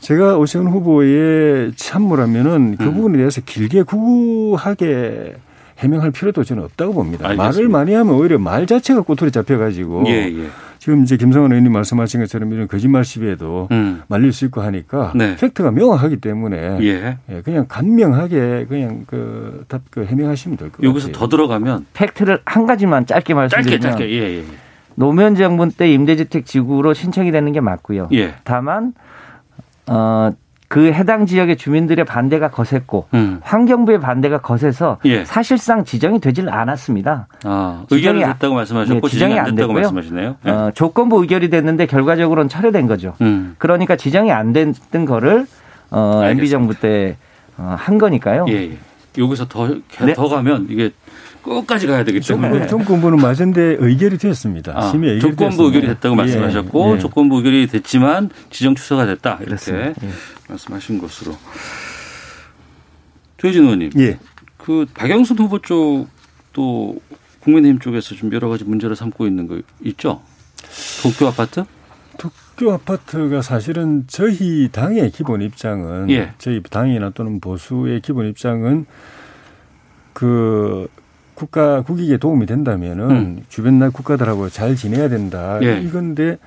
[0.00, 2.94] 제가 오세훈 후보의 참모라면은 그 음.
[2.94, 5.36] 부분에 대해서 길게 구구하게
[5.78, 7.28] 해명할 필요도 저는 없다고 봅니다.
[7.28, 7.42] 알겠습니다.
[7.44, 10.46] 말을 많이 하면 오히려 말 자체가 꼬투리 잡혀가지고 예, 예.
[10.78, 14.02] 지금 이제 김성원 의원님 말씀하신 것처럼 이런 거짓말 시비에도 음.
[14.08, 15.36] 말릴 수 있고 하니까 네.
[15.36, 17.18] 팩트가 명확하기 때문에 예.
[17.28, 20.88] 예, 그냥 간명하게 그냥 그, 답, 그 해명하시면 될 것 같아요.
[20.90, 24.44] 여기서 더 들어가면 팩트를 한 가지만 짧게 짧게 말씀드리면 짧게 예, 예.
[24.94, 28.08] 노무현 정부 때 임대주택 지구로 신청이 되는 게 맞고요.
[28.14, 28.34] 예.
[28.44, 28.94] 다만
[29.88, 30.30] 어,
[30.68, 33.38] 그 해당 지역의 주민들의 반대가 거셌고 음.
[33.42, 35.24] 환경부의 반대가 거세서 예.
[35.24, 37.28] 사실상 지정이 되질 않았습니다.
[37.44, 37.84] 아,
[38.24, 39.92] 안- 됐다고 말씀하셨고 네, 지정이 안 안 됐다고 됐고요.
[39.92, 40.36] 말씀하시네요.
[40.44, 40.50] 예.
[40.50, 43.14] 어, 조건부 의결이 됐는데 결과적으로는 철회된 거죠.
[43.20, 43.54] 음.
[43.58, 45.46] 그러니까 지정이 안 됐던 거를
[45.90, 46.30] 어, 알겠습니다.
[46.30, 47.16] MB 정부 때
[47.58, 48.46] 어, 한 거니까요.
[48.48, 48.78] 예, 예.
[49.18, 49.68] 여기서 더,
[50.04, 50.12] 네.
[50.14, 50.90] 더 가면 이게
[51.54, 52.50] 끝까지 가야 되기 때문에.
[52.50, 54.72] 조건, 조건부는 맞은데 의결이 됐습니다.
[54.76, 55.64] 아, 심의 의결이 조건부 됐습니다.
[55.66, 56.98] 의결이 됐다고 예, 말씀하셨고 예.
[56.98, 59.72] 조건부 의결이 됐지만 지정 취소가 됐다 이렇게.
[59.72, 59.94] 예.
[60.48, 61.36] 말씀하신 것으로
[63.38, 64.18] 조혜진 의원님 예.
[64.56, 67.00] 그 박영순 후보 쪽도
[67.40, 70.22] 국민의힘 쪽에서 좀 여러 가지 문제를 삼고 있는 거 있죠?
[71.02, 71.64] 도쿄 아파트?
[72.18, 76.32] 도쿄 아파트가 사실은 저희 당의 기본 입장은 예.
[76.38, 78.86] 저희 당이나 또는 보수의 기본 입장은
[80.12, 80.88] 그
[81.36, 83.38] 국가 국익에 도움이 된다면은 음.
[83.48, 85.58] 주변 나 국가들하고 잘 지내야 된다.
[85.62, 85.78] 예.
[85.80, 86.38] 이건데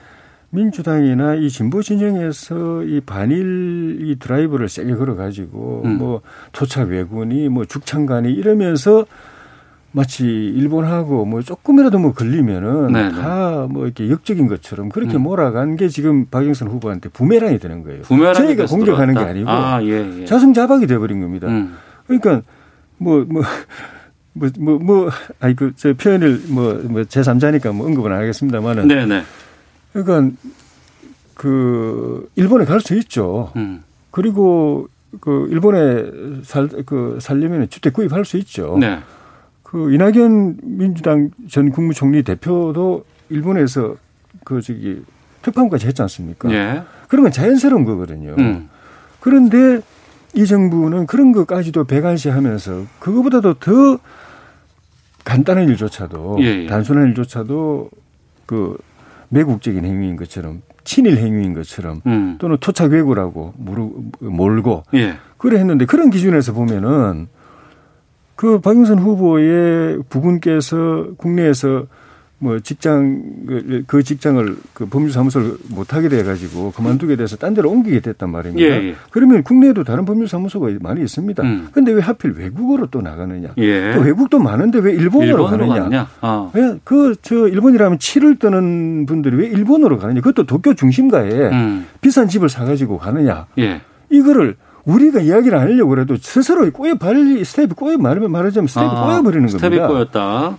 [0.49, 5.99] 민주당이나 이 진보 진영에서 이 반일 이 드라이브를 세게 걸어 가지고 음.
[5.99, 6.21] 뭐
[6.51, 9.05] 토착 외군이 뭐 죽창간이 이러면서
[9.91, 13.11] 마치 일본하고 뭐 조금이라도 뭐 걸리면은 네, 네.
[13.11, 15.21] 다뭐 이렇게 역적인 것처럼 그렇게 음.
[15.21, 18.01] 몰아간 게 지금 박영선 후보한테 부메랑이 되는 거예요.
[18.03, 19.29] 부메랑이 저희가 공격하는 게 들어왔다.
[19.29, 20.25] 아니고 아, 예, 예.
[20.25, 21.47] 자승자박이 돼버린 겁니다.
[21.47, 21.75] 음.
[22.07, 22.41] 그러니까
[22.97, 23.43] 뭐뭐 뭐
[24.59, 29.23] 뭐 뭐 아니 그 저 표현을 뭐 뭐 제3자니까 뭐 언급은 안 하겠습니다만은 네, 네.
[29.93, 30.35] 그러니까
[31.35, 33.51] 그 일본에 갈수 있죠.
[33.55, 33.83] 음.
[34.11, 34.87] 그리고
[35.21, 36.05] 그 일본에
[36.43, 38.77] 살 그 살려면 주택 구입할 수 있죠.
[38.79, 38.99] 네.
[39.63, 43.95] 그 이낙연 민주당 전 국무총리 대표도 일본에서
[44.43, 45.01] 그 저기
[45.41, 46.51] 특파원까지 했지 않습니까?
[46.51, 46.81] 예.
[47.07, 48.35] 그런 건 자연스러운 거거든요.
[48.39, 48.67] 음.
[49.19, 49.81] 그런데
[50.33, 53.99] 이 정부는 그런 것까지도 배관시 하면서 그거보다도 더
[55.23, 56.67] 간단한 일조차도 예, 예.
[56.67, 57.89] 단순한 일조차도
[58.45, 58.77] 그
[59.29, 62.37] 매국적인 행위인 것처럼 친일 행위인 것처럼 음.
[62.39, 65.15] 또는 토착 외구라고 모르, 몰고 예.
[65.37, 67.27] 그래 했는데 그런 기준에서 보면은
[68.35, 71.85] 그 박영선 후보의 부군께서 국내에서
[72.41, 77.69] 뭐 직장 그- 그 직장을 그 법률사무소를 못 하게 돼 가지고 그만두게 돼서 딴 데로
[77.69, 78.65] 옮기게 됐단 말입니다.
[78.65, 78.95] 예, 예.
[79.11, 81.43] 그러면 국내에도 다른 법률사무소가 많이 있습니다.
[81.43, 81.67] 음.
[81.73, 83.49] 근데 왜 하필 외국으로 또 나가느냐?
[83.57, 83.93] 예.
[83.93, 86.07] 또 외국도 많은데 왜 일본으로, 일본으로 가느냐?
[86.21, 86.49] 아.
[86.53, 90.21] 왜그저 일본이라면 치를 뜨는 분들이 왜 일본으로 가느냐?
[90.21, 91.87] 그것도 도쿄 중심가에 음.
[91.99, 93.47] 비싼 집을 사 가지고 가느냐?
[93.57, 93.81] 예.
[94.09, 99.05] 이거를 우리가 이야기를 안 하려고 그래도 스스로 꼬여 발리 스텝이 꼬여 말하면 말하자면 스텝이 아,
[99.07, 99.87] 꼬여 버리는 스텝이 겁니다.
[99.87, 100.57] 꼬였다.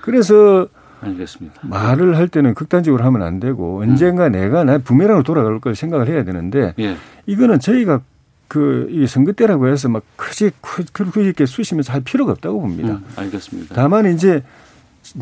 [0.00, 0.66] 그래서
[1.00, 1.60] 알겠습니다.
[1.62, 6.24] 말을 할 때는 극단적으로 하면 안 되고 언젠가 내가 나 부메랑으로 돌아갈 걸 생각을 해야
[6.24, 6.96] 되는데 예.
[7.26, 8.00] 이거는 저희가
[8.48, 10.50] 그이 선거 때라고 해서 막 크지
[10.92, 12.94] 그렇게 이렇게 쑤시면서 할 필요가 없다고 봅니다.
[12.94, 13.74] 음, 알겠습니다.
[13.74, 14.42] 다만 이제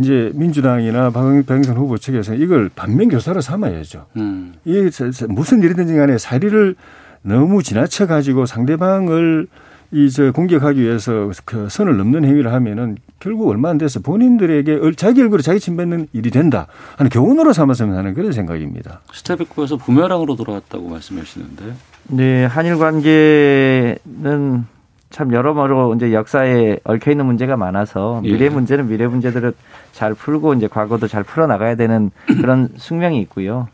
[0.01, 4.07] 이제 민주당이나 박- 박영선 후보 측에서 이걸 반면 교사로 삼아야죠.
[4.17, 4.55] 음.
[4.65, 4.91] 이게
[5.29, 6.75] 무슨 일이든지 간에 사리를
[7.23, 9.49] 너무 지나쳐 가지고 상대방을
[9.93, 15.23] 이저 공격하기 위해서 그 선을 넘는 행위를 하면은 결국 얼마 안 돼서 본인들에게 얼- 자기
[15.23, 19.01] 얼굴에 자기 침 뱉는 일이 된다 하는 교훈으로 삼았으면 하는 그런 생각입니다.
[19.13, 21.65] 스텝이 꼬여서 부메랑으로 돌아왔다고 말씀하시는데.
[22.09, 24.65] 네, 한일 관계는
[25.11, 28.33] 참 여러모로 이제 역사에 얽혀 있는 문제가 많아서 예.
[28.33, 29.53] 미래 문제는 미래 문제대로
[29.93, 33.69] 잘 풀고 이제 과거도 잘 풀어 나가야 되는 그런 숙명이 있고요.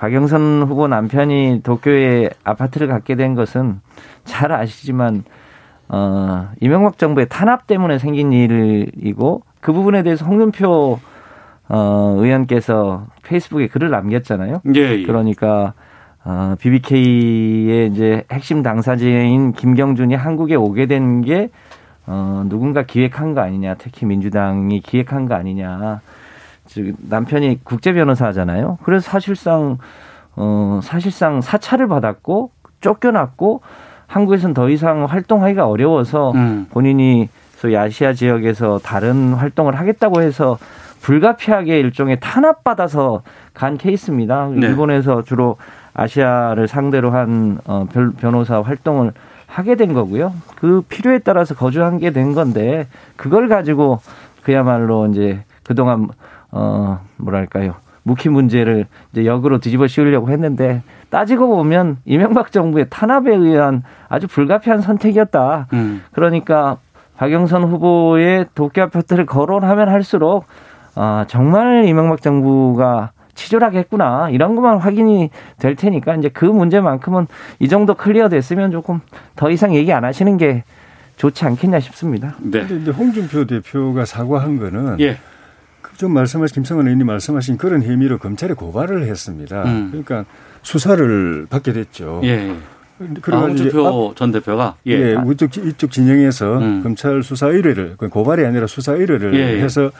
[0.00, 3.80] 박영선 후보 남편이 도쿄에 아파트를 갖게 된 것은
[4.24, 5.24] 잘 아시지만
[5.90, 10.98] 어 이명박 정부의 탄압 때문에 생긴 일이고 그 부분에 대해서 홍준표
[11.68, 14.62] 어 의원께서 페이스북에 글을 남겼잖아요.
[14.74, 15.02] 예, 예.
[15.02, 15.74] 그러니까
[16.24, 21.50] 어, BBK의 이제 핵심 당사자인 김경준이 한국에 오게 된 게
[22.06, 26.00] 어, 누군가 기획한 거 아니냐, 특히 민주당이 기획한 거 아니냐.
[26.72, 28.78] 즉 남편이 국제 변호사잖아요.
[28.84, 29.78] 그래서 사실상
[30.36, 33.60] 어, 사실상 사찰을 받았고 쫓겨났고
[34.06, 36.66] 한국에서는 더 이상 활동하기가 어려워서 음.
[36.70, 40.58] 본인이 소위 아시아 지역에서 다른 활동을 하겠다고 해서
[41.02, 44.48] 불가피하게 일종의 탄압받아서 간 케이스입니다.
[44.48, 44.66] 네.
[44.68, 45.56] 일본에서 주로
[45.94, 49.12] 아시아를 상대로 한 어, 변- 변호사 활동을
[49.46, 50.32] 하게 된 거고요.
[50.56, 54.00] 그 필요에 따라서 거주한 게 된 건데 그걸 가지고
[54.44, 56.08] 그야말로 이제 그동안
[56.52, 63.82] 어 뭐랄까요 묵히 문제를 이제 역으로 뒤집어 씌우려고 했는데 따지고 보면 이명박 정부의 탄압에 의한
[64.08, 65.66] 아주 불가피한 선택이었다.
[65.72, 66.02] 음.
[66.12, 66.78] 그러니까
[67.16, 70.46] 박영선 후보의 도쿄 아파트를 거론하면 할수록
[70.94, 77.26] 아, 정말 이명박 정부가 치졸하게 했구나 이런 것만 확인이 될 테니까 이제 그 문제만큼은
[77.58, 79.00] 이 정도 클리어 됐으면 조금
[79.36, 80.64] 더 이상 얘기 안 하시는 게
[81.16, 82.34] 좋지 않겠냐 싶습니다.
[82.38, 82.60] 네.
[82.60, 85.18] 근데 이제 홍준표 대표가 사과한 거는 예.
[86.00, 89.64] 그좀 말씀하신 김성원 의원님 말씀하신 그런 혐의로 검찰에 고발을 했습니다.
[89.64, 89.88] 음.
[89.90, 90.24] 그러니까
[90.62, 92.22] 수사를 받게 됐죠.
[92.24, 92.50] 예.
[92.98, 94.92] 아, 그래가지고 이제 홍준표 전 대표가 예.
[94.92, 96.82] 예, 이쪽, 이쪽 진영에서 음.
[96.82, 99.62] 검찰 수사 의뢰를, 그 고발이 아니라 수사 의뢰를 예, 예.
[99.62, 99.90] 해서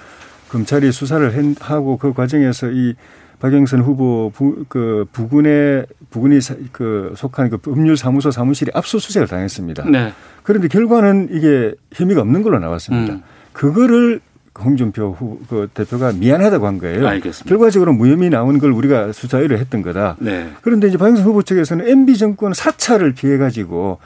[0.49, 2.95] 검찰이 수사를 한- 하고 그 과정에서 이
[3.41, 9.85] 박영선 후보 부, 그 부군의 부군이 사- 그 속한 그 법률사무소 사무실이 압수수색을 당했습니다.
[9.91, 10.13] 네.
[10.45, 13.15] 그런데 결과는 이게 혐의가 없는 걸로 나왔습니다.
[13.15, 13.23] 음.
[13.53, 14.21] 그거를
[14.59, 17.07] 홍준표 후, 그 대표가 미안하다고 한 거예요.
[17.07, 17.49] 알겠습니다.
[17.49, 20.17] 결과적으로 무혐의 나온 걸 우리가 수사 의뢰 했던 거다.
[20.19, 20.51] 네.
[20.63, 23.99] 그런데 이제 박영선 후보 측에서는 MB 정권 사찰을 피해 가지고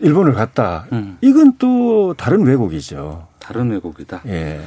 [0.00, 0.86] 일본을 갔다.
[0.92, 1.18] 음.
[1.20, 3.28] 이건 또 다른 왜곡이죠.
[3.38, 4.22] 다른 왜곡이다.
[4.26, 4.60] 예.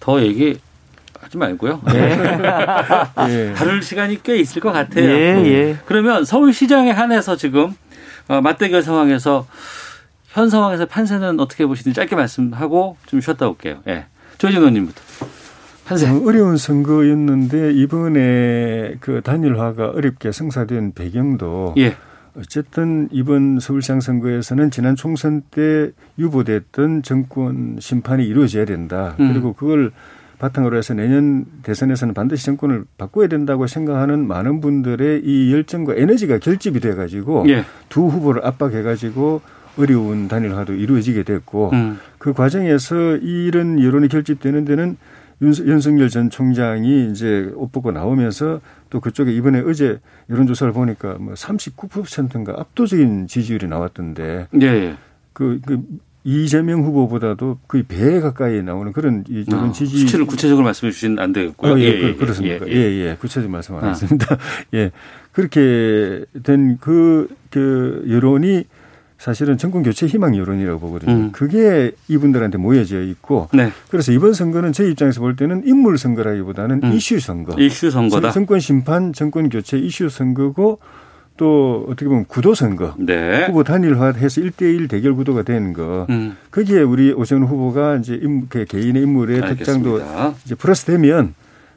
[0.00, 0.58] 더 얘기
[1.20, 1.80] 하지 말고요.
[3.28, 3.52] 예.
[3.54, 5.04] 다룰 시간이 꽤 있을 것 같아요.
[5.04, 5.76] 예, 예.
[5.86, 7.74] 그러면 서울시장에 한해서 지금
[8.28, 9.46] 어, 맞대결 상황에서
[10.28, 13.78] 현 상황에서 판세는 어떻게 보시는지 짧게 말씀하고 좀 쉬었다 올게요.
[13.88, 14.06] 예.
[14.38, 15.02] 조진 의원님부터.
[15.88, 21.94] 어, 어려운 선거였는데 이번에 그 단일화가 어렵게 성사된 배경도 예.
[22.36, 29.14] 어쨌든 이번 서울시장 선거에서는 지난 총선 때 유보됐던 정권 심판이 이루어져야 된다.
[29.20, 29.32] 음.
[29.32, 29.92] 그리고 그걸
[30.38, 36.80] 바탕으로 해서 내년 대선에서는 반드시 정권을 바꿔야 된다고 생각하는 많은 분들의 이 열정과 에너지가 결집이
[36.80, 37.64] 돼 가지고 예.
[37.88, 39.40] 두 후보를 압박해 가지고
[39.78, 41.98] 어려운 단일화도 이루어지게 됐고 음.
[42.18, 44.96] 그 과정에서 이런 여론이 결집되는 데는
[45.42, 49.98] 윤- 윤석열 전 총장이 이제 옷 벗고 나오면서 또 그쪽에 이번에 어제
[50.30, 54.96] 여론조사를 보니까 뭐 39%인가 압도적인 지지율이 나왔던데 예, 예.
[55.34, 55.82] 그, 그
[56.24, 61.18] 이재명 후보보다도 거의 배 가까이 나오는 그런 이 여론 어, 지지 수치를 구체적으로 말씀해 주시면
[61.20, 61.74] 안 되겠고요.
[61.74, 62.66] 어, 예, 그- 그렇습니까?
[62.68, 63.16] 예, 예.
[63.20, 63.88] 구체적인 말씀 안 아.
[63.90, 64.36] 했습니다.
[64.74, 64.90] 예.
[65.32, 68.64] 그렇게 된 그, 그 여론이
[69.18, 71.12] 사실은 정권 교체 희망 여론이라고 보거든요.
[71.12, 71.32] 음.
[71.32, 73.70] 그게 이분들한테 모여져 있고 네.
[73.88, 76.92] 그래서 이번 선거는 제 입장에서 볼 때는 인물 선거라기보다는 음.
[76.92, 77.58] 이슈 선거.
[77.58, 78.30] 이슈 선거다.
[78.30, 80.78] 정권 심판, 정권 교체 이슈 선거고
[81.36, 82.94] 또 어떻게 보면 구도 선거.
[82.98, 83.46] 네.
[83.46, 86.06] 후보 단일화해서 1대1 대결 구도가 되는 거.
[86.10, 86.36] 음.
[86.50, 90.34] 거기에 우리 오세훈 후보가 이제 인, 그 개인의 인물의 특장도 알겠습니다.
[90.44, 91.34] 이제 플러스 되면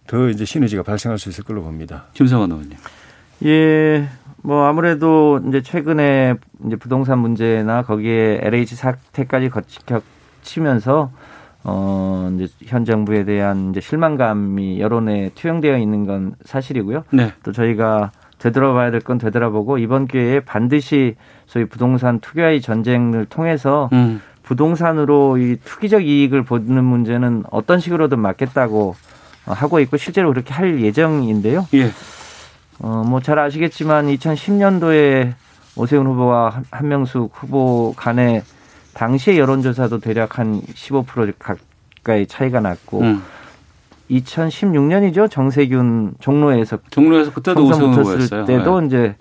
[0.07, 2.05] 더 이제 시너지가 발생할 수 있을 걸로 봅니다.
[2.13, 2.77] 김성환 의원님.
[3.45, 4.09] 예,
[4.41, 11.11] 뭐 아무래도 이제 최근에 이제 부동산 문제나 거기에 LH 사태까지 거치- 겹치면서
[11.65, 17.03] 어 이제 현 정부에 대한 이제 실망감이 여론에 투영되어 있는 건 사실이고요.
[17.11, 17.33] 네.
[17.43, 24.21] 또 저희가 되돌아봐야 될 건 되돌아보고 이번 기회에 반드시 소위 부동산 투기와의 전쟁을 통해서 음.
[24.43, 28.95] 부동산으로 이 투기적 이익을 보는 문제는 어떤 식으로든 막겠다고
[29.45, 31.67] 어, 하고 있고 실제로 그렇게 할 예정인데요.
[31.73, 31.89] 예.
[32.79, 35.33] 어, 뭐 잘 아시겠지만 2010년도에
[35.75, 38.43] 오세훈 후보와 한- 한명숙 후보 간의
[38.93, 43.21] 당시의 여론조사도 대략 한 15% 가까이 차이가 났고 음.
[44.09, 48.45] 2016년이죠 정세균 종로에서 종로에서 그때도 오세훈 후보였어요.
[48.45, 48.87] 때도 네.
[48.87, 49.15] 이제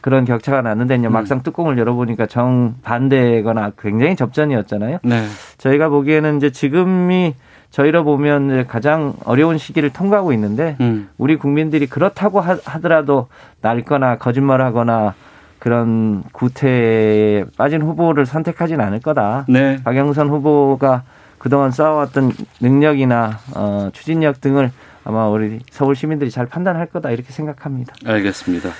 [0.00, 1.12] 그런 격차가 났는데 이제 음.
[1.12, 4.98] 막상 뚜껑을 열어보니까 정 반대거나 굉장히 접전이었잖아요.
[5.04, 5.26] 네.
[5.58, 7.34] 저희가 보기에는 이제 지금이
[7.72, 11.08] 저희로 보면 가장 어려운 시기를 통과하고 있는데 음.
[11.18, 13.28] 우리 국민들이 그렇다고 하- 하더라도
[13.62, 15.14] 날거나 거짓말하거나
[15.58, 19.46] 그런 구태에 빠진 후보를 선택하진 않을 거다.
[19.48, 19.82] 네.
[19.84, 21.02] 박영선 후보가
[21.38, 24.70] 그동안 쌓아왔던 능력이나 어, 추진력 등을
[25.04, 27.94] 아마 우리 서울 시민들이 잘 판단할 거다 이렇게 생각합니다.
[28.04, 28.70] 알겠습니다.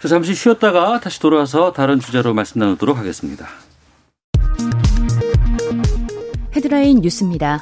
[0.00, 3.46] 자, 잠시 쉬었다가 다시 돌아와서 다른 주제로 말씀 나누도록 하겠습니다.
[6.54, 7.60] 헤드라인 뉴스입니다.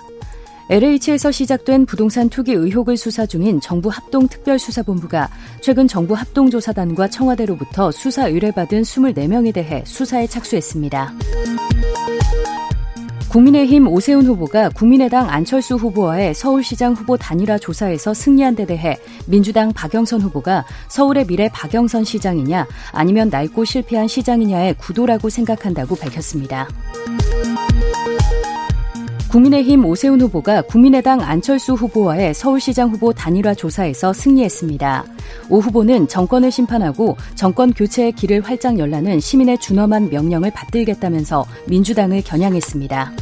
[0.71, 5.29] LH에서 시작된 부동산 투기 의혹을 수사 중인 정부 합동특별수사본부가
[5.61, 11.13] 최근 정부 합동조사단과 청와대로부터 수사 의뢰받은 24명에 대해 수사에 착수했습니다.
[13.33, 20.21] 국민의힘 오세훈 후보가 국민의당 안철수 후보와의 서울시장 후보 단일화 조사에서 승리한 데 대해 민주당 박영선
[20.21, 26.69] 후보가 서울의 미래 박영선 시장이냐 아니면 낡고 실패한 시장이냐의 구도라고 생각한다고 밝혔습니다.
[29.33, 35.07] 국민의힘 오세훈 후보가 국민의당 안철수 후보와의 서울시장 후보 단일화 조사에서 승리했습니다.
[35.49, 43.13] 오 후보는 정권을 심판하고 정권 교체의 길을 활짝 열라는 시민의 준엄한 명령을 받들겠다면서 민주당을 겨냥했습니다.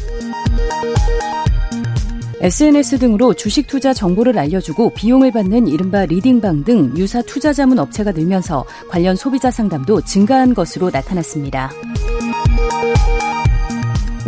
[2.40, 8.11] SNS 등으로 주식 투자 정보를 알려주고 비용을 받는 이른바 리딩방 등 유사 투자 자문 업체가
[8.11, 11.70] 늘면서 관련 소비자 상담도 증가한 것으로 나타났습니다.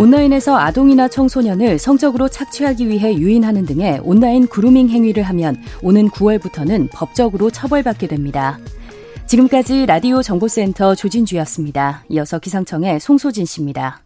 [0.03, 7.51] 온라인에서 아동이나 청소년을 성적으로 착취하기 위해 유인하는 등의 온라인 그루밍 행위를 하면 오는 9월부터는 법적으로
[7.51, 8.59] 처벌받게 됩니다.
[9.27, 12.03] 지금까지 라디오 정보센터 조진주였습니다.
[12.09, 14.01] 이어서 기상청의 송소진 씨입니다.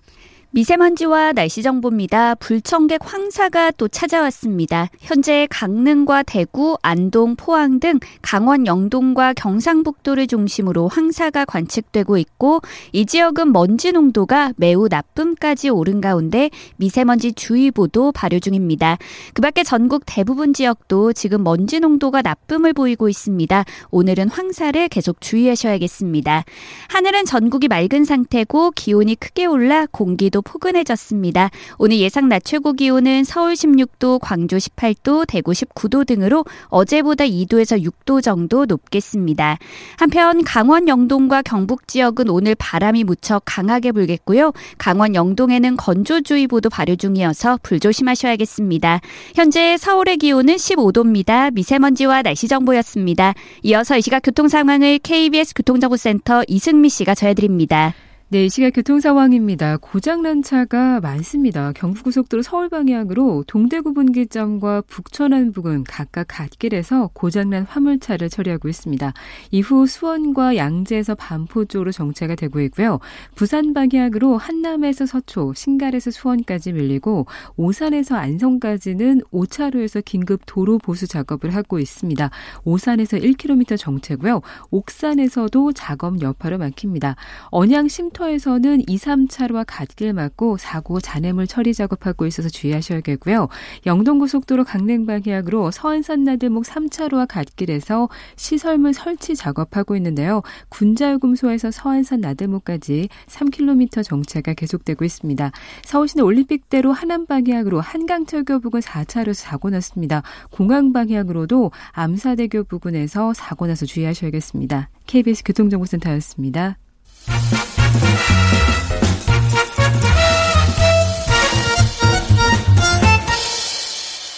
[0.51, 2.35] 미세먼지와 날씨 정보입니다.
[2.37, 4.89] 불청객 황사가 또 찾아왔습니다.
[5.01, 12.61] 현재 강릉과 대구, 안동, 포항 등 강원 영동과 경상북도를 중심으로 황사가 관측되고 있고
[12.93, 18.97] 이 지역은 먼지 농도가 매우 나쁨까지 오른 가운데 미세먼지 주의보도 발효 중입니다.
[19.35, 23.64] 그 밖에 전국 대부분 지역도 지금 먼지 농도가 나쁨을 보이고 있습니다.
[23.91, 26.45] 오늘은 황사를 계속 주의하셔야겠습니다.
[26.89, 31.51] 하늘은 전국이 맑은 상태고 기온이 크게 올라 공기도 오늘도 포근해졌습니다.
[31.78, 38.22] 오늘 예상 낮 최고 기온은 서울 16도, 광주 18도, 대구 19도 등으로 어제보다 2도에서 6도
[38.22, 39.59] 정도 높겠습니다.
[39.97, 44.53] 한편 강원 영동과 경북 지역은 오늘 바람이 무척 강하게 불겠고요.
[44.78, 49.01] 강원 영동에는 건조주의보도 발효 중이어서 불조심하셔야겠습니다.
[49.34, 51.53] 현재 서울의 기온은 15도입니다.
[51.53, 53.34] 미세먼지와 날씨 정보였습니다.
[53.62, 57.95] 이어서 이 시각 교통 상황을 KBS 교통정보센터 이승미 씨가 전해드립니다.
[58.29, 59.77] 네, 이 시각 교통 상황입니다.
[59.77, 61.70] 고장난 차가 많습니다.
[61.70, 69.12] 경부고속도로 서울 방향으로 동대구 분기점과 북천안 부근 각각 갓길에서 고장난 화물차를 처리하고 있습니다.
[69.53, 72.99] 이후 수원과 양재에서 반포 쪽으로 정체가 되고 있고요.
[73.37, 81.79] 부산 방향으로 한남에서 서초, 신갈에서 수원까지 밀리고 오산에서 안성까지는 5차로에서 긴급 도로 보수 작업을 하고
[81.79, 82.29] 있습니다.
[82.64, 84.41] 오산에서 1km 정체고요.
[84.72, 87.14] 옥산에서도 작업 여파로 막힙니다.
[87.53, 93.49] 언양 심 터에서는 2, 3차로와 갓길 막고 사고 잔해물 처리 작업하고 있어서 주의하셔야겠고요.
[93.85, 100.43] 영동고속도로 강릉 방향으로 서안산 나들목 3차로와 갓길에서 시설물 설치 작업하고 있는데요.
[100.71, 105.51] 군자요금소에서 서안산 나들목까지 3km 정체가 계속되고 있습니다.
[105.85, 110.23] 서울시내 올림픽대로 하남 방향으로 한강철교 부근 4차로에서 사고 났습니다.
[110.51, 114.89] 공항 방향으로도 암사대교 부근에서 사고 나서 주의하셔야겠습니다.
[115.07, 116.79] KBS 교통정보센터였습니다.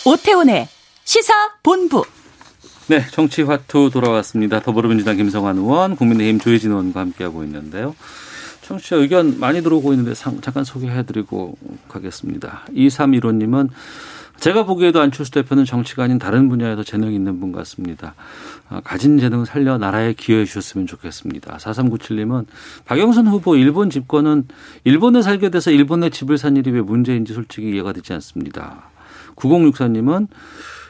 [0.04, 0.68] 오태훈의
[1.04, 1.32] 시사
[1.62, 2.04] 본부.
[2.86, 4.60] 네, 정치화투 돌아왔습니다.
[4.60, 7.94] 더불어민주당 김성환 의원, 국민의힘 조혜진 의원과 함께하고 있는데요.
[8.62, 11.56] 청취자 의견 많이 들어오고 있는데 잠깐 소개해드리고
[11.88, 12.64] 가겠습니다.
[12.70, 13.68] 2315님은
[14.40, 18.14] 제가 보기에도 안철수 대표는 정치가 아닌 다른 분야에서 재능이 있는 분 같습니다.
[18.70, 21.56] 아, 가진 재능 살려 나라에 기여해 주셨으면 좋겠습니다.
[21.56, 22.46] 4397님은
[22.84, 24.46] 박영선 후보 일본 집권은
[24.84, 28.90] 일본에 살게 돼서 일본에 집을 산 일이 왜 문제인지 솔직히 이해가 되지 않습니다.
[29.36, 30.28] 9064님은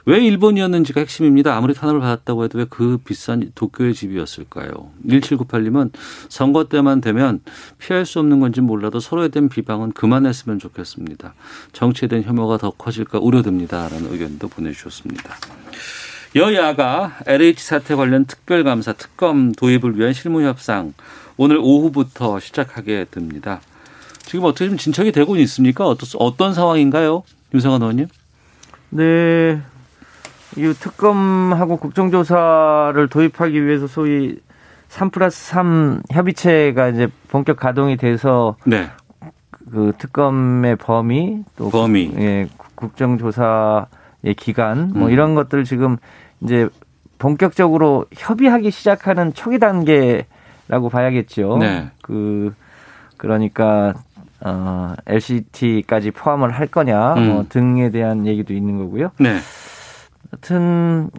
[0.07, 1.55] 왜 일본이었는지가 핵심입니다.
[1.55, 4.91] 아무리 탄압을 받았다고 해도 왜 그 비싼 도쿄의 집이었을까요?
[5.07, 5.91] 1798님은
[6.31, 7.41] 선거 때만 되면
[7.77, 11.35] 피할 수 없는 건지 몰라도 서로에 대한 비방은 그만했으면 좋겠습니다.
[11.73, 13.89] 정치에 대한 혐오가 더 커질까 우려됩니다.
[13.89, 15.37] 라는 의견도 보내주셨습니다.
[16.35, 20.93] 여야가 LH 사태 관련 특별감사 특검 도입을 위한 실무협상
[21.37, 23.61] 오늘 오후부터 시작하게 됩니다.
[24.23, 25.87] 지금 어떻게 좀 진척이 되고 있습니까?
[25.87, 27.23] 어떤, 어떤 상황인가요?
[27.55, 28.09] 윤성환 의원님?
[28.91, 29.61] 네.
[30.57, 34.39] 이 특검하고 국정조사를 도입하기 위해서 소위
[34.89, 38.91] 3 플러스 3 협의체가 이제 본격 가동이 돼서 네.
[39.71, 43.87] 그 특검의 범위 또 범위 예, 국정조사의
[44.37, 45.13] 기간 뭐 음.
[45.13, 45.97] 이런 것들 지금
[46.41, 46.69] 이제
[47.19, 51.59] 본격적으로 협의하기 시작하는 초기 단계라고 봐야겠죠.
[51.59, 51.91] 네.
[52.03, 52.55] 그
[53.17, 53.95] 그러니까
[54.41, 57.27] 어 LCT까지 포함을 할 거냐 음.
[57.27, 59.11] 뭐 등에 대한 얘기도 있는 거고요.
[59.19, 59.39] 네.
[60.31, 61.11] 하여튼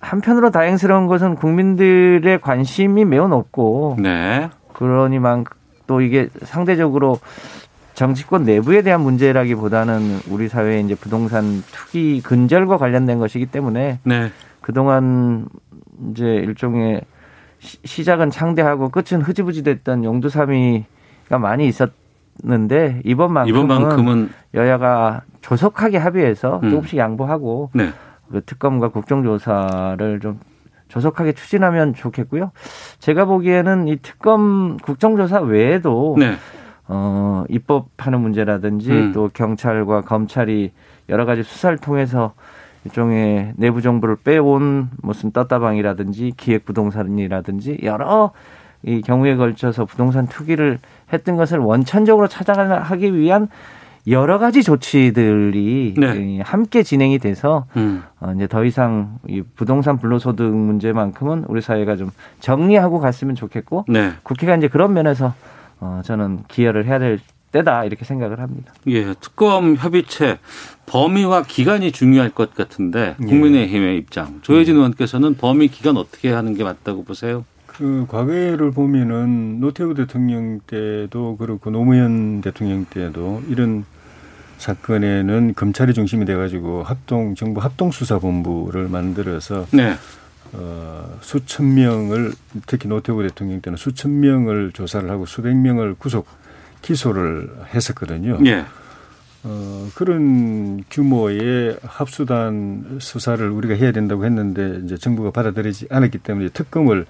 [0.00, 4.48] 한편으로 다행스러운 것은 국민들의 관심이 매우 높고 네.
[4.72, 5.44] 그러니만
[5.86, 7.18] 또 이게 상대적으로
[8.00, 14.30] 정치권 내부에 대한 문제라기보다는 우리 사회의 이제 부동산 투기 근절과 관련된 것이기 때문에 네.
[14.62, 15.44] 그동안
[16.10, 17.02] 이제 일종의
[17.58, 26.70] 시 작은 창대하고 끝은 흐지부지 됐던 용두삼이가 많이 있었는데 이번만큼은, 이번만큼은 여야가 조속하게 합의해서 음.
[26.70, 27.90] 조금씩 양보하고 네.
[28.32, 30.40] 그 특검과 국정조사를 좀
[30.88, 32.50] 조속하게 추진하면 좋겠고요.
[32.98, 36.38] 제가 보기에는 이 특검 국정조사 외에도 네.
[36.92, 39.12] 어, 입법하는 문제라든지 음.
[39.12, 40.72] 또 경찰과 검찰이
[41.08, 42.34] 여러 가지 수사를 통해서
[42.84, 48.32] 일종의 내부 정보를 빼온 무슨 떴다방이라든지 기획부동산이라든지 여러
[48.82, 50.80] 이 경우에 걸쳐서 부동산 투기를
[51.12, 53.48] 했던 것을 원천적으로 찾아가기 위한
[54.08, 56.40] 여러 가지 조치들이 네.
[56.40, 58.02] 함께 진행이 돼서 음.
[58.18, 62.10] 어, 이제 더 이상 이 부동산 불로소득 문제만큼은 우리 사회가 좀
[62.40, 64.12] 정리하고 갔으면 좋겠고 네.
[64.24, 65.34] 국회가 이제 그런 면에서
[65.80, 67.18] 어, 저는 기여를 해야 될
[67.52, 68.72] 때다 이렇게 생각을 합니다.
[68.86, 70.38] 예, 특검 협의체
[70.86, 73.24] 범위와 기간이 중요할 것 같은데 예.
[73.24, 74.78] 국민의힘의 입장 조혜진 예.
[74.78, 77.44] 의원께서는 범위 기간 어떻게 하는 게 맞다고 보세요?
[77.66, 83.84] 그 과거를 보면은 노태우 대통령 때도 그렇고 노무현 대통령 때도 이런
[84.58, 89.94] 사건에는 검찰이 중심이 돼가지고 합동 정부 합동 수사본부를 만들어서 네.
[90.52, 92.32] 어, 수천 명을
[92.66, 96.26] 특히 노태우 대통령 때는 수천 명을 조사를 하고 수백 명을 구속
[96.82, 98.38] 기소를 했었거든요.
[98.40, 98.64] 네.
[99.42, 107.06] 어, 그런 규모의 합수단 수사를 우리가 해야 된다고 했는데 이제 정부가 받아들이지 않았기 때문에 특검을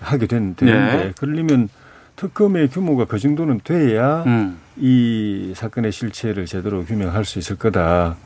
[0.00, 1.12] 하게 된, 되는데 네.
[1.18, 1.68] 그러려면
[2.16, 4.58] 특검의 규모가 그 정도는 돼야 음.
[4.76, 8.16] 이 사건의 실체를 제대로 규명할 수 있을 거다.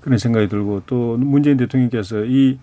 [0.00, 2.58] 그런 생각이 들고 또 문재인 대통령께서 이,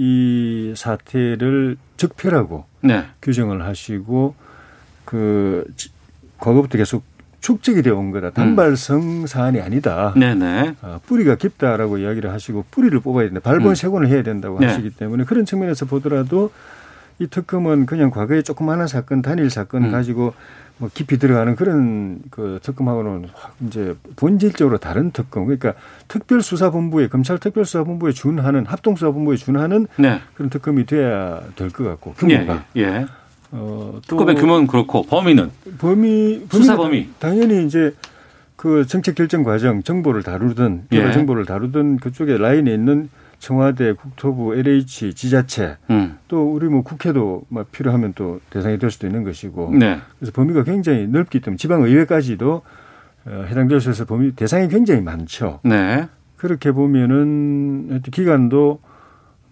[0.00, 3.06] 이 사태를 적폐라고 네.
[3.20, 4.36] 규정을 하시고
[5.04, 5.90] 그 지-
[6.38, 7.02] 과거부터 계속
[7.40, 8.30] 축적이 되어 온 거다.
[8.30, 10.14] 단발성 사안이 아니다.
[10.16, 10.76] 네네.
[10.82, 13.40] 아, 뿌리가 깊다라고 이야기를 하시고 뿌리를 뽑아야 된다.
[13.40, 13.74] 발본 음.
[13.74, 14.66] 세곤을 해야 된다고 네.
[14.66, 16.52] 하시기 때문에 그런 측면에서 보더라도
[17.18, 19.90] 이 특검은 그냥 과거에 조그마한 사건, 단일 사건 음.
[19.90, 20.32] 가지고
[20.78, 25.44] 뭐 깊이 들어가는 그런 그 특검하고는 확 이제 본질적으로 다른 특검.
[25.46, 25.74] 그러니까
[26.06, 30.20] 특별수사본부에 검찰 특별수사본부에 준하는 합동수사본부에 준하는 네.
[30.34, 32.64] 그런 특검이 돼야 될 것 같고 규모가.
[32.76, 32.82] 예.
[32.82, 33.06] 예.
[33.50, 37.08] 어, 또 특검의 규모는 그렇고 범위는 범위 수사 범위.
[37.18, 37.94] 당연히 이제
[38.56, 40.96] 그 정책 결정 과정 정보를 다루든 예.
[40.96, 43.08] 개발 정보를 다루든 그쪽에 라인에 있는
[43.38, 46.18] 청와대, 국토부, LH, 지자체 음.
[46.28, 49.98] 또 우리 뭐 국회도 막 필요하면 또 대상이 될 수도 있는 것이고 네.
[50.18, 52.62] 그래서 범위가 굉장히 넓기 때문에 지방의회까지도
[53.26, 55.60] 어, 해당될 수 있어서 범위 대상이 굉장히 많죠.
[55.62, 56.08] 네.
[56.36, 58.80] 그렇게 보면은 기간도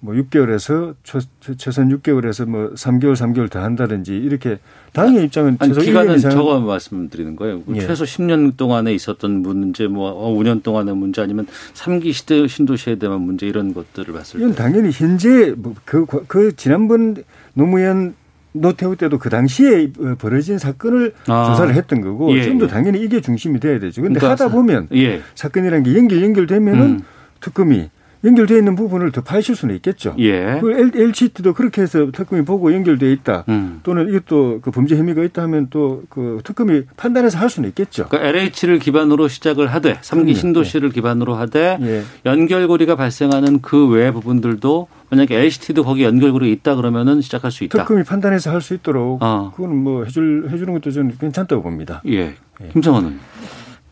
[0.07, 1.19] 뭐 6개월에서 최,
[1.57, 4.61] 최선 6개월에서 뭐 3개월, 3개월 더 한다든지 이렇게
[4.93, 7.63] 당의 입장은 아니, 최소 1년 기간은 저거 말씀드리는 거예요.
[7.75, 7.81] 예.
[7.81, 13.49] 최소 10년 동안에 있었던 문제, 뭐 5년 동안의 문제 아니면 3기 시대 신도시에 대한 문제
[13.49, 14.57] 이런 것들을 봤을 이건 때.
[14.57, 17.17] 당연히 현재 뭐 그, 그 지난번
[17.55, 18.15] 노무현
[18.53, 21.47] 노태우 때도 그 당시에 벌어진 사건을 아.
[21.51, 22.69] 조사를 했던 거고 예, 지금도 예.
[22.69, 24.03] 당연히 이게 중심이 돼야 되죠.
[24.03, 25.21] 근데 그러니까 하다 보면 예.
[25.35, 27.01] 사건이라는 게 연결 연결되면은 음.
[27.41, 27.91] 특검이
[28.25, 30.15] 연결되어 있는 부분을 더 파실 수는 있겠죠.
[30.19, 30.59] 예.
[30.61, 33.45] 그 LCT도 그렇게 해서 특검이 보고 연결돼 있다.
[33.49, 33.81] 음.
[33.83, 38.07] 또는 이것도 그 범죄 혐의가 있다 하면 또 그 특검이 판단해서 할 수는 있겠죠.
[38.09, 40.35] 그러니까 LH를 기반으로 시작을 하되 3기 그럼요.
[40.35, 42.03] 신도시를 기반으로 하되 예.
[42.25, 47.79] 연결고리가 발생하는 그 외 부분들도 만약에 LCT도 거기 연결고리 있다 그러면은 시작할 수 있다.
[47.79, 49.53] 특검이 판단해서 할 수 있도록 어.
[49.55, 52.03] 그건 뭐 해줄 해주는 것도 저는 괜찮다고 봅니다.
[52.09, 52.35] 예.
[52.73, 53.19] 김성원은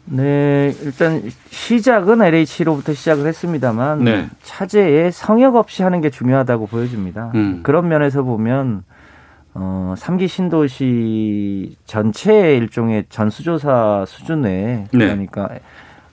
[0.07, 4.29] 네, 일단 시작은 LH로부터 시작을 했습니다만 네.
[4.43, 7.33] 차제에 성역 없이 하는 게 중요하다고 보여집니다.
[7.35, 7.61] 음.
[7.63, 8.85] 그런 면에서 보면
[9.55, 14.99] 어, 3기 신도시 전체의 일종의 전수조사 수준에 네.
[14.99, 15.49] 그러니까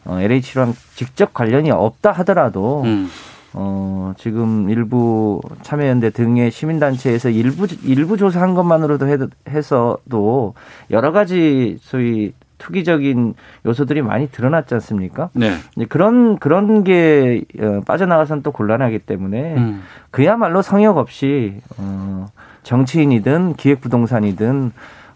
[0.06, 3.10] 어, LH랑 직접 관련이 없다 하더라도 음.
[3.54, 9.18] 어, 지금 일부 참여연대 등의 시민단체에서 일부, 일부 조사한 것만으로도 해,
[9.50, 10.54] 해서도
[10.90, 12.32] 여러 가지 소위
[12.62, 13.34] 투기적인
[13.66, 15.30] 요소들이 많이 드러났지 않습니까?
[15.34, 15.56] 네.
[15.90, 19.82] 그런, 그런 게 어, 빠져나가서는 또 곤란하기 때문에 음.
[20.12, 22.28] 그야말로 성역 없이, 어,
[22.62, 24.72] 정치인이든 기획부동산이든,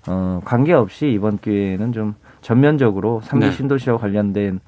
[0.08, 3.52] 어, 관계없이 이번 기회에는 좀 전면적으로 삼기 네.
[3.52, 4.60] 신도시와 관련된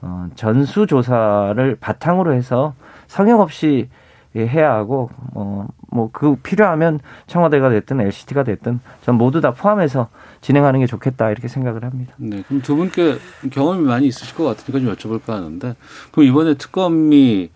[0.00, 2.74] 어, 전수조사를 바탕으로 해서
[3.06, 4.01] 성역 없이 예,
[4.40, 10.08] 해야 하고 어, 뭐 그 필요하면 청와대가 됐든 LCT가 됐든 전 모두 다 포함해서
[10.40, 12.14] 진행하는 게 좋겠다 이렇게 생각을 합니다.
[12.16, 12.42] 네.
[12.48, 13.18] 그럼 두 분께
[13.50, 15.74] 경험이 많이 있으실 것 같으니까 좀 여쭤볼까 하는데
[16.10, 17.50] 그럼 이번에 특검이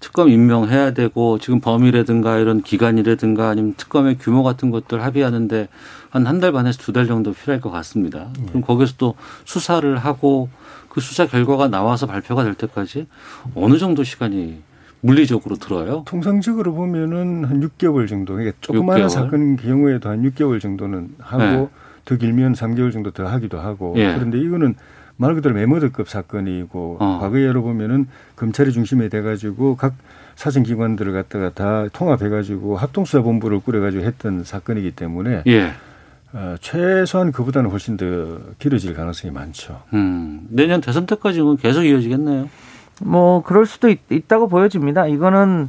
[0.00, 5.68] 특검 임명해야 되고 지금 범위라든가 이런 기간이라든가 아니면 특검의 규모 같은 것들 합의하는데
[6.10, 8.28] 한 한 달 반에서 두 달 정도 필요할 것 같습니다.
[8.48, 10.48] 그럼 거기서 또 수사를 하고
[10.88, 13.06] 그 수사 결과가 나와서 발표가 될 때까지
[13.54, 14.62] 어느 정도 시간이
[15.00, 16.02] 물리적으로 들어요?
[16.06, 18.34] 통상적으로 보면은 한 6개월 정도.
[18.34, 19.08] 그러니까 조그마한 6개월?
[19.10, 21.68] 사건 경우에도 한 6개월 정도는 하고 네.
[22.04, 23.94] 더 길면 3개월 정도 더 하기도 하고.
[23.96, 24.14] 예.
[24.14, 24.74] 그런데 이거는
[25.16, 27.18] 말 그대로 메모드급 사건이고 어.
[27.20, 29.94] 과거에로 보면은 검찰이 중심이 돼가지고 각
[30.36, 35.72] 사정기관들을 갖다가 다 통합해가지고 합동수사본부를 꾸려가지고 했던 사건이기 때문에 예.
[36.32, 38.06] 어, 최소한 그보다는 훨씬 더
[38.58, 39.82] 길어질 가능성이 많죠.
[39.92, 40.46] 음.
[40.48, 42.48] 내년 대선 때까지는 계속 이어지겠네요.
[43.00, 45.06] 뭐 그럴 수도 있, 다고 보여집니다.
[45.06, 45.68] 이거는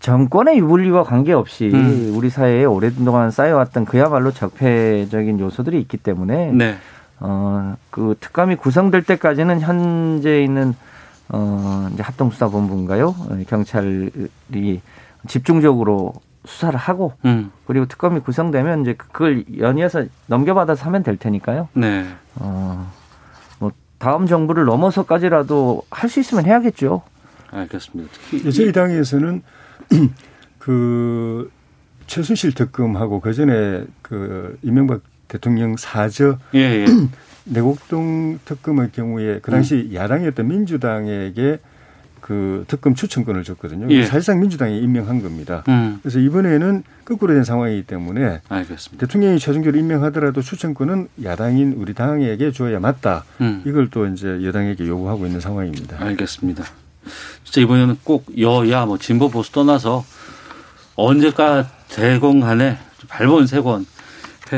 [0.00, 2.12] 정권의 유불리와 관계없이 음.
[2.14, 6.76] 우리 사회에 오랜동안 쌓여왔던 그야말로 적폐적인 요소들이 있기 때문에 네.
[7.20, 10.74] 어, 그 특감이 구성될 때까지는 현재 있는
[11.30, 13.08] 어, 이제 합동수사본부인가요?
[13.08, 14.82] 어, 경찰이
[15.26, 16.12] 집중적으로
[16.44, 17.50] 수사를 하고 음.
[17.66, 21.68] 그리고 특검이 구성되면 이제 그걸 연이어서 넘겨받아서 하면 될 테니까요.
[21.72, 22.04] 네.
[22.36, 22.92] 어, 뭐
[24.04, 27.00] 다음 정부를 넘어서까지라도 할 수 있으면 해야겠죠.
[27.50, 28.10] 알겠습니다.
[28.12, 29.42] 특히 저희 당에서는
[30.58, 31.50] 그
[32.06, 36.86] 최순실 특검하고 그 전에 그 이명박 대통령 사저 예, 예.
[37.44, 41.60] 내곡동 특검의 경우에 그 당시 야당이었던 민주당에게
[42.24, 43.86] 그 특검 추천권을 줬거든요.
[43.90, 44.06] 예.
[44.06, 45.62] 사실상 민주당이 임명한 겁니다.
[45.68, 45.98] 음.
[46.00, 49.06] 그래서 이번에는 거꾸로 된 상황이기 때문에 알겠습니다.
[49.06, 53.24] 대통령이 최종적으로 임명하더라도 추천권은 야당인 우리 당에게 줘야 맞다.
[53.42, 53.62] 음.
[53.66, 56.02] 이걸 또 이제 여당에게 요구하고 있는 상황입니다.
[56.02, 56.64] 알겠습니다.
[57.44, 60.02] 진짜 이번에는 꼭 여야 뭐 진보 보수 떠나서
[60.96, 63.84] 언제까 대건 간에 발본 세권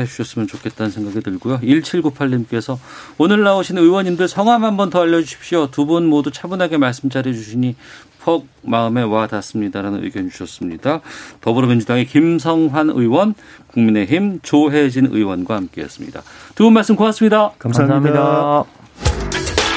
[0.05, 1.59] 주셨으면 좋겠다는 생각이 들고요.
[1.59, 2.77] 1798님께서
[3.17, 5.67] 오늘 나오신 의원님들 성함 한번 더 알려주십시오.
[5.71, 7.75] 두 분 모두 차분하게 말씀 잘해 주시니
[8.23, 10.99] 퍽 마음에 와 닿습니다라는 의견 주셨습니다.
[11.39, 13.33] 더불어민주당의 김성환 의원,
[13.71, 16.21] 국민의힘 조혜진 의원과 함께했습니다.
[16.55, 17.51] 두 분 말씀 고맙습니다.
[17.57, 18.11] 감사합니다.
[18.11, 19.67] 감사합니다.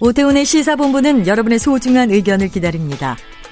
[0.00, 3.16] 오태훈의 시사본부는 여러분의 소중한 의견을 기다립니다.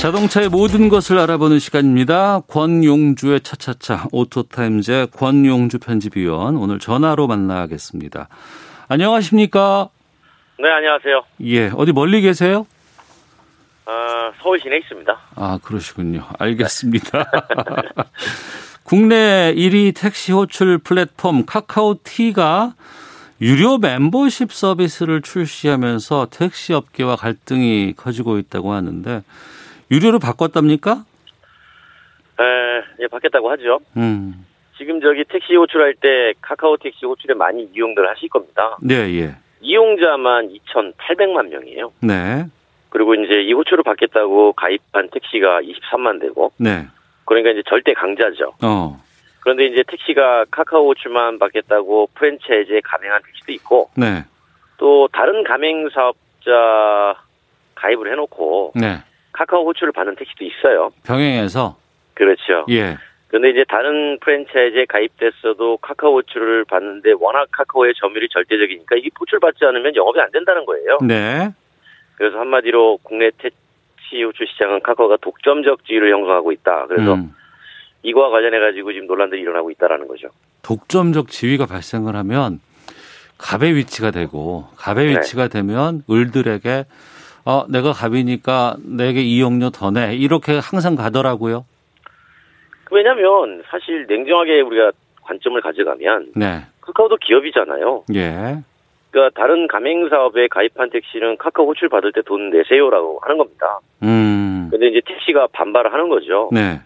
[0.00, 2.40] 자동차의 모든 것을 알아보는 시간입니다.
[2.48, 8.28] 권용주의 차차차 오토타임즈의 권용주 편집위원 오늘 전화로 만나겠습니다.
[8.88, 9.90] 안녕하십니까?
[10.58, 11.22] 네, 안녕하세요.
[11.42, 12.66] 예, 어디 멀리 계세요?
[13.84, 13.92] 어,
[14.42, 15.18] 서울 시내에 있습니다.
[15.36, 16.24] 아, 그러시군요.
[16.38, 17.30] 알겠습니다.
[18.84, 22.72] 국내 1위 택시 호출 플랫폼 카카오티가
[23.42, 29.22] 유료 멤버십 서비스를 출시하면서 택시 업계와 갈등이 커지고 있다고 하는데
[29.90, 31.04] 유료로 바꿨답니까?
[32.40, 33.80] 에, 예, 바뀌었다고 하죠.
[33.96, 34.46] 음.
[34.78, 38.78] 지금 저기 택시 호출할 때 카카오 택시 호출에 많이 이용들 하실 겁니다.
[38.80, 39.34] 네, 예.
[39.60, 41.92] 이용자만 2,800만 명이에요.
[42.00, 42.46] 네.
[42.88, 46.86] 그리고 이제 이 호출을 받겠다고 가입한 택시가 23만 대고, 네.
[47.26, 48.54] 그러니까 이제 절대 강자죠.
[48.62, 49.00] 어.
[49.40, 54.24] 그런데 이제 택시가 카카오 호출만 받겠다고 프랜차이즈에 가맹한 택시도 있고, 네.
[54.78, 57.22] 또 다른 가맹 사업자
[57.74, 59.02] 가입을 해놓고 네.
[59.32, 60.90] 카카오 호출을 받는 택시도 있어요.
[61.04, 61.76] 병행해서
[62.14, 62.66] 그렇죠.
[62.70, 62.96] 예.
[63.28, 69.64] 그런데 이제 다른 프랜차이즈에 가입됐어도 카카오 호출을 받는데 워낙 카카오의 점유율이 절대적이니까 이게 호출 받지
[69.64, 70.98] 않으면 영업이 안 된다는 거예요.
[71.06, 71.50] 네.
[72.16, 76.86] 그래서 한마디로 국내 택시 호출 시장은 카카오가 독점적 지위를 형성하고 있다.
[76.88, 77.32] 그래서 음.
[78.02, 80.28] 이거와 관련해 가지고 지금 논란들이 일어나고 있다라는 거죠.
[80.62, 82.60] 독점적 지위가 발생을 하면
[83.38, 85.10] 갑의 위치가 되고 갑의 네.
[85.12, 86.84] 위치가 되면 을들에게
[87.44, 91.64] 어 내가 갑이니까 내게 이용료 더 내 이렇게 항상 가더라고요.
[92.90, 96.62] 왜냐하면 사실 냉정하게 우리가 관점을 가져가면 네.
[96.80, 98.04] 카카오도 기업이잖아요.
[98.14, 98.58] 예.
[99.10, 103.78] 그러니까 다른 가맹 사업에 가입한 택시는 카카오 호출 받을 때 돈 내세요라고 하는 겁니다.
[104.02, 104.68] 음.
[104.70, 106.48] 근데 이제 택시가 반발을 하는 거죠.
[106.52, 106.80] 네.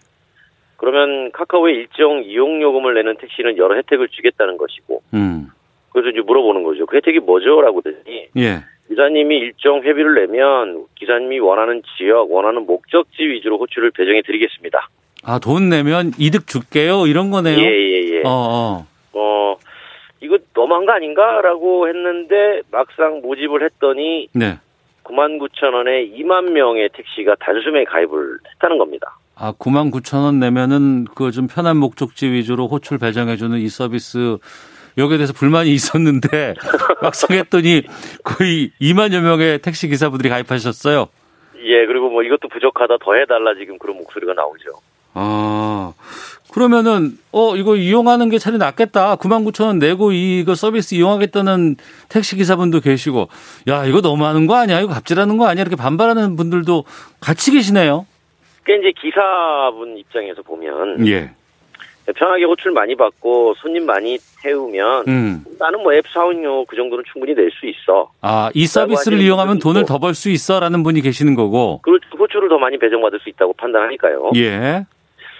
[0.77, 5.47] 그러면 카카오에 일정 이용 요금을 내는 택시는 여러 혜택을 주겠다는 것이고 음.
[5.91, 6.85] 그래서 이제 물어보는 거죠.
[6.85, 8.63] 그 혜택이 뭐죠?라고 했더니 예.
[8.87, 14.89] 기사님이 일정 회비를 내면 기사님이 원하는 지역, 원하는 목적지 위주로 호출을 배정해 드리겠습니다.
[15.23, 17.07] 아, 돈 내면 이득 줄게요.
[17.07, 17.57] 이런 거네요.
[17.57, 18.21] 예 예예.
[18.25, 18.87] 어, 어.
[19.13, 19.57] 어
[20.21, 24.59] 이거 너무한 거 아닌가라고 했는데 막상 모집을 했더니 네.
[25.03, 29.17] 9만 9천 원에 2만 명의 택시가 단숨에 가입을 했다는 겁니다.
[29.35, 34.37] 아, 9만 9천 원 내면은 그 좀 편한 목적지 위주로 호출 배정해주는 이 서비스
[34.97, 36.55] 여기에 대해서 불만이 있었는데
[37.01, 37.83] 막상 했더니
[38.23, 41.07] 거의 2만여 명의 택시 기사분들이 가입하셨어요.
[41.65, 44.79] 예, 그리고 뭐 이것도 부족하다 더 해달라 지금 그런 목소리가 나오죠.
[45.17, 45.93] 아,
[46.51, 49.15] 그러면은, 어, 이거 이용하는 게 차라리 낫겠다.
[49.15, 51.77] 9만 9천 원 내고 이거 서비스 이용하겠다는
[52.09, 53.29] 택시 기사분도 계시고,
[53.69, 54.81] 야, 이거 너무하는 거 아니야?
[54.81, 55.61] 이거 갑질하는 거 아니야?
[55.61, 56.83] 이렇게 반발하는 분들도
[57.21, 58.05] 같이 계시네요.
[58.63, 61.31] 그러니까 이제 기사분 입장에서 보면 예.
[62.13, 65.43] 편하게 호출 많이 받고 손님 많이 태우면 음.
[65.59, 68.11] 나는 뭐 앱 사원료 그 정도는 충분히 낼 수 있어.
[68.21, 69.85] 아, 이 서비스를 이용하면 돈을.
[69.85, 71.79] 더 벌 수 있어 라는 분이 계시는 거고.
[71.83, 74.31] 그리고 호출을 더 많이 배정받을 수 있다고 판단하니까요.
[74.35, 74.85] 예.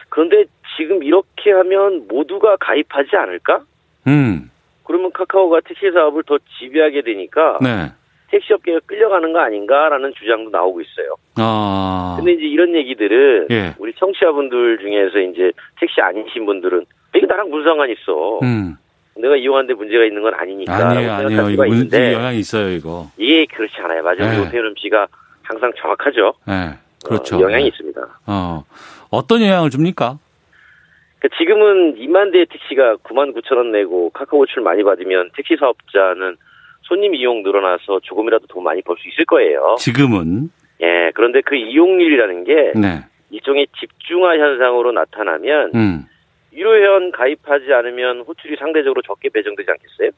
[0.09, 0.45] 그런데
[0.77, 3.59] 지금 이렇게 하면 모두가 가입하지 않을까?
[4.07, 4.49] 음.
[4.83, 7.91] 그러면 카카오가 택시 사업을 더 지배하게 되니까 네.
[8.29, 11.15] 택시 업계가 끌려가는 거 아닌가라는 주장도 나오고 있어요.
[11.37, 12.15] 아.
[12.17, 13.73] 근데 이제 이런 얘기들은 예.
[13.77, 18.39] 우리 청취자분들 중에서 이제 택시 아니신 분들은 이게 나랑 무슨 상관 있어.
[18.43, 18.75] 음.
[19.17, 20.75] 내가 이용하는데 문제가 있는 건 아니니까.
[20.75, 21.41] 아니에요, 아니에요.
[21.41, 23.07] 이거 수가 문, 있는데 영향이 있어요, 이거.
[23.17, 24.03] 이게 그렇지 않아요.
[24.03, 24.17] 맞아요.
[24.17, 24.39] 네.
[24.39, 25.07] 오태훈 씨가
[25.43, 26.33] 항상 정확하죠.
[26.45, 26.73] 네.
[27.05, 27.37] 그렇죠.
[27.37, 27.67] 어, 영향이 네.
[27.69, 28.01] 있습니다.
[28.27, 28.63] 어.
[29.11, 30.17] 어떤 영향을 줍니까?
[31.19, 36.35] 그러니까 지금은 2만 대의 택시가 9만 9천 원 내고 카카오 호출 많이 받으면 택시 사업자는
[36.87, 39.75] 손님 이용 늘어나서 조금이라도 돈 많이 벌 수 있을 거예요.
[39.79, 40.49] 지금은.
[40.81, 43.03] 예, 그런데 그 이용률이라는 게 네.
[43.31, 46.05] 일종의 집중화 현상으로 나타나면 음.
[46.53, 50.09] 유료회원 가입하지 않으면 호출이 상대적으로 적게 배정되지 않겠어요?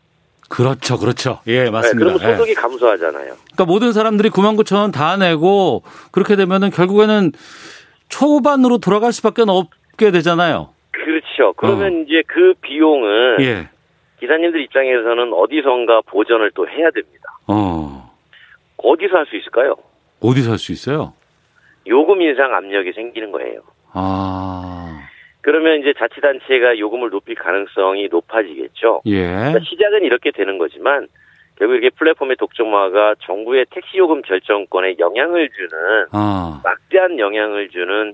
[0.50, 1.40] 그렇죠, 그렇죠.
[1.48, 2.00] 예, 네, 맞습니다.
[2.12, 2.36] 그러면 예.
[2.38, 3.34] 소득이 감소하잖아요.
[3.54, 7.32] 그러니까 모든 사람들이 9만 9천 원 다 내고 그렇게 되면은 결국에는
[8.10, 10.70] 초반으로 돌아갈 수밖에 없게 되잖아요.
[10.92, 11.54] 그렇죠.
[11.58, 13.70] 그러면 이제 그 비용은 예.
[14.20, 17.30] 기사님들 입장에서는 어디선가 보전을 또 해야 됩니다.
[17.48, 18.12] 어.
[18.78, 19.76] 어디서 할 수 있을까요?
[20.22, 21.14] 어디서 할 수 있어요?
[21.88, 23.62] 요금 인상 압력이 생기는 거예요.
[23.94, 25.08] 아.
[25.42, 29.02] 그러면 이제 자치단체가 요금을 높일 가능성이 높아지겠죠.
[29.06, 29.24] 예.
[29.28, 31.08] 그러니까 시작은 이렇게 되는 거지만
[31.58, 36.60] 결국 이게 플랫폼의 독점화가 정부의 택시 요금 결정권에 영향을 주는 아.
[36.64, 38.14] 막대한 영향을 주는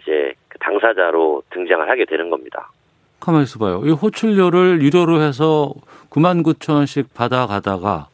[0.00, 2.70] 이제 그 당사자로 등장을 하게 되는 겁니다.
[3.20, 3.82] 가만히 있어봐요.
[3.84, 5.72] 이 호출료를 유료로 해서
[6.10, 8.08] 9만 9천 원씩 받아가다가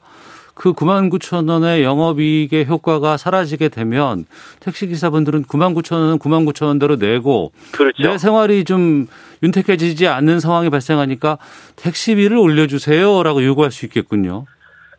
[0.55, 4.25] 그 9만 9천 원의 영업이익의 효과가 사라지게 되면
[4.61, 8.03] 택시기사분들은 9만 9천 원은 9만 9천 원대로 내고 그렇죠.
[8.03, 9.07] 내 생활이 좀
[9.43, 11.39] 윤택해지지 않는 상황이 발생하니까
[11.77, 14.47] 택시비를 올려주세요라고 요구할 수 있겠군요.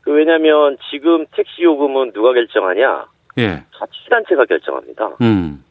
[0.02, 3.06] 그 왜냐하면 지금 택시 요금은 누가 결정하냐?
[3.40, 3.64] 예.
[3.78, 5.18] 자치단체가 결정합니다.
[5.22, 5.64] 음.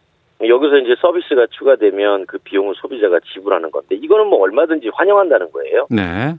[0.45, 5.87] 여기서 이제 서비스가 추가되면 그 비용을 소비자가 지불하는 건데 이거는 뭐 얼마든지 환영한다는 거예요.
[5.91, 6.35] 네.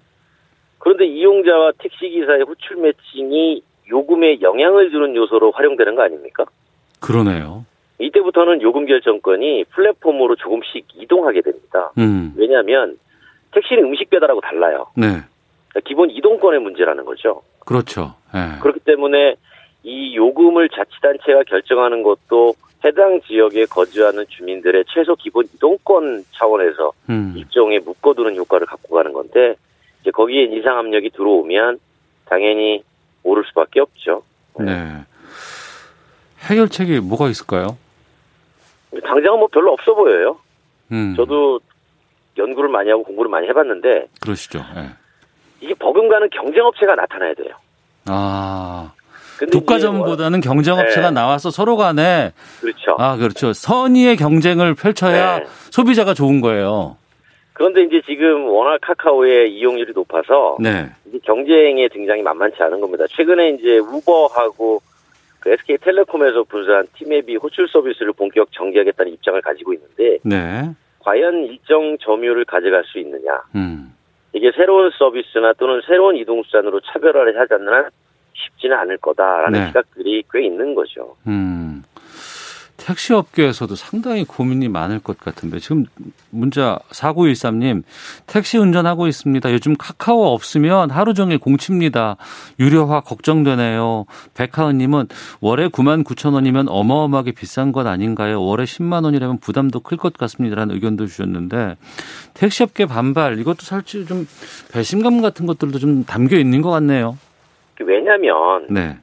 [0.79, 6.45] 그런데 이용자와 택시기사의 호출 매칭이 요금에 영향을 주는 요소로 활용되는 거 아닙니까?
[6.99, 7.65] 그러네요.
[7.99, 11.91] 이때부터는 요금 결정권이 플랫폼으로 조금씩 이동하게 됩니다.
[11.97, 12.33] 음.
[12.37, 12.97] 왜냐하면
[13.51, 14.85] 택시는 음식 배달하고 달라요.
[14.95, 15.07] 네.
[15.69, 17.41] 그러니까 기본 이동권의 문제라는 거죠.
[17.59, 18.13] 그렇죠.
[18.35, 18.59] 예.
[18.61, 19.35] 그렇기 때문에
[19.83, 22.53] 이 요금을 자치단체가 결정하는 것도
[22.85, 27.33] 해당 지역에 거주하는 주민들의 최소 기본 이동권 차원에서 음.
[27.35, 29.55] 일종의 묶어두는 효과를 갖고 가는 건데
[30.01, 31.79] 이제 거기에 인상 압력이 들어오면
[32.25, 32.83] 당연히
[33.23, 34.23] 오를 수밖에 없죠.
[34.59, 35.03] 네.
[36.41, 37.77] 해결책이 뭐가 있을까요?
[39.03, 40.39] 당장은 뭐 별로 없어 보여요.
[40.91, 41.13] 음.
[41.15, 41.59] 저도
[42.37, 44.59] 연구를 많이 하고 공부를 많이 해봤는데 그러시죠.
[44.75, 44.89] 예.
[45.59, 47.55] 이게 버금가는 경쟁업체가 나타나야 돼요.
[48.05, 48.93] 아.
[49.51, 51.13] 독과점보다는 경쟁업체가 네.
[51.13, 52.95] 나와서 서로 간에 그렇죠.
[52.97, 55.45] 아 그렇죠 선의의 경쟁을 펼쳐야 네.
[55.71, 56.97] 소비자가 좋은 거예요.
[57.53, 60.89] 그런데 이제 지금 워낙 카카오의 이용률이 높아서 네.
[61.23, 63.05] 경쟁의 등장이 만만치 않은 겁니다.
[63.09, 64.81] 최근에 이제 우버하고
[65.39, 70.69] 그 SK텔레콤에서 분사한 티맵이 호출 서비스를 본격 정지하겠다는 입장을 가지고 있는데 네.
[70.99, 73.41] 과연 일정 점유율을 가져갈 수 있느냐?
[73.55, 73.93] 음.
[74.33, 77.89] 이게 새로운 서비스나 또는 새로운 이동수단으로 차별화를 하지 않는 한
[78.37, 79.67] 쉽지는 않을 거다라는 네.
[79.67, 81.15] 시각들이 꽤 있는 거죠.
[81.27, 81.83] 음.
[82.77, 85.85] 택시 업계에서도 상당히 고민이 많을 것 같은데 지금
[86.29, 87.83] 문자 4913님
[88.27, 89.51] 택시 운전하고 있습니다.
[89.51, 92.15] 요즘 카카오 없으면 하루 종일 공칩니다.
[92.59, 94.05] 유료화 걱정되네요.
[94.35, 95.07] 백하은 님은
[95.41, 98.41] 월에 9만 9천 원이면 어마어마하게 비싼 것 아닌가요?
[98.43, 101.75] 월에 10만 원이라면 부담도 클 것 같습니다라는 의견도 주셨는데
[102.35, 104.27] 택시 업계 반발 이것도 사실 좀
[104.71, 107.17] 배신감 같은 것들도 좀 담겨 있는 것 같네요.
[107.83, 108.97] 왜냐하면 네.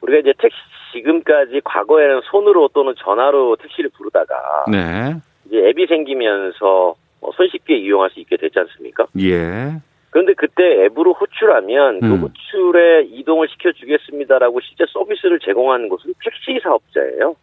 [0.00, 0.56] 우리가 이제 택시
[0.92, 5.14] 지금까지 과거에는 손으로 또는 전화로 택시를 부르다가 네.
[5.46, 9.06] 이제 앱이 생기면서 뭐 손쉽게 이용할 수 있게 됐지 않습니까?
[9.20, 9.80] 예.
[10.10, 12.20] 그런데 그때 앱으로 호출하면 그 음.
[12.22, 17.36] 호출에 이동을 시켜주겠습니다라고 실제 서비스를 제공하는 곳은 택시 사업자예요.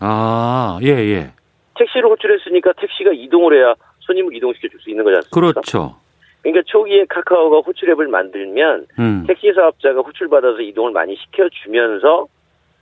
[0.00, 1.32] 아, 예, 예.
[1.78, 5.40] 택시를 호출했으니까 택시가 이동을 해야 손님을 이동시켜 줄 수 있는 거지 않습니까?
[5.40, 5.96] 그렇죠.
[6.42, 9.24] 그러니까 초기에 카카오가 호출 앱을 만들면 음.
[9.26, 12.26] 택시 사업자가 호출받아서 이동을 많이 시켜주면서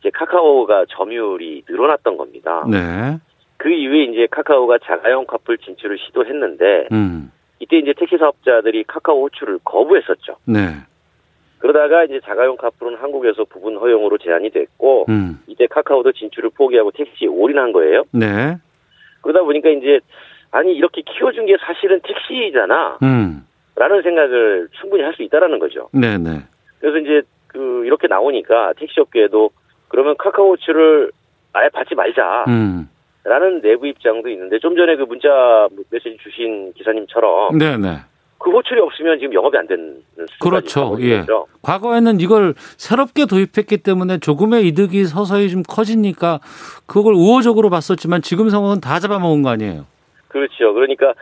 [0.01, 2.65] 이제 카카오가 점유율이 늘어났던 겁니다.
[2.69, 3.19] 네.
[3.59, 7.31] 그 이후에 이제 카카오가 자가용 카풀 진출을 시도했는데 음.
[7.59, 10.37] 이때 이제 택시 사업자들이 카카오 호출을 거부했었죠.
[10.47, 10.77] 네.
[11.59, 15.39] 그러다가 이제 자가용 카풀은 한국에서 부분 허용으로 제한이 됐고 음.
[15.47, 18.05] 이때 카카오도 진출을 포기하고 택시에 올인한 거예요.
[18.13, 18.57] 네.
[19.21, 20.01] 그러다 보니까 이제
[20.51, 22.99] 아니 이렇게 키워준 게 사실은 택시잖아.
[23.03, 23.45] 음.
[23.81, 25.89] 라는 생각을 충분히 할 수 있다라는 거죠.
[25.93, 26.43] 네, 네.
[26.81, 29.51] 그래서 이제 그 이렇게 나오니까 택시 업계에도
[29.89, 31.11] 그러면 카카오 호출을
[31.55, 32.45] 아예 받지 말자.
[32.49, 32.89] 음.
[33.25, 37.97] 라는 내부 입장도 있는데 좀 전에 그 문자 메시지 주신 기사님처럼 네, 네.
[38.39, 40.03] 그 호출이 없으면 지금 영업이 안 되는
[40.41, 40.97] 그렇죠.
[41.01, 41.21] 예.
[41.21, 41.47] 거죠.
[41.63, 46.41] 과거에는 이걸 새롭게 도입했기 때문에 조금의 이득이 서서히 좀 커지니까
[46.87, 49.87] 그걸 우호적으로 봤었지만 지금 상황은 다 잡아먹은 거 아니에요?
[50.29, 50.73] 그렇죠.
[50.75, 51.13] 그러니까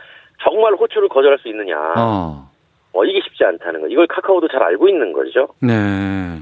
[0.41, 1.75] 정말 호출을 거절할 수 있느냐.
[1.97, 2.48] 어.
[2.93, 3.87] 어, 이게 쉽지 않다는 거.
[3.87, 5.49] 이걸 카카오도 잘 알고 있는 거죠.
[5.61, 6.41] 네.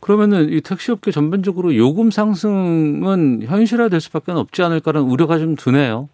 [0.00, 6.08] 그러면은 이 택시업계 전반적으로 요금 상승은 현실화될 수밖에 없지 않을까라는 우려가 좀 드네요.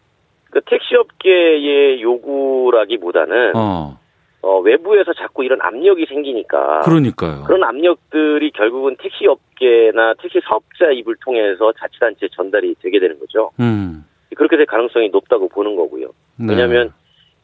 [0.51, 3.99] 그 택시 업계의 요구라기보다는 어.
[4.43, 7.45] 어, 외부에서 자꾸 이런 압력이 생기니까 그러니까요.
[7.45, 13.51] 그런 압력들이 결국은 택시 업계나 택시 사업자 입을 통해서 자치단체에 전달이 되게 되는 거죠.
[13.61, 14.05] 음.
[14.37, 16.09] 그렇게 될 가능성이 높다고 보는 거고요.
[16.37, 16.47] 네.
[16.49, 16.93] 왜냐하면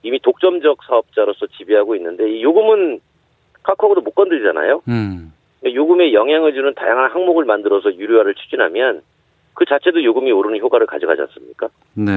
[0.03, 3.01] 이미 독점적 사업자로서 지배하고 있는데 이 요금은
[3.63, 4.83] 카카오도 못 건드리잖아요.
[4.89, 5.33] 음.
[5.65, 9.03] 요금에 영향을 주는 다양한 항목을 만들어서 유료화를 추진하면
[9.55, 11.69] 그 자체도 요금이 오르는 효과를 가져가지 않습니까?
[11.95, 12.13] 네.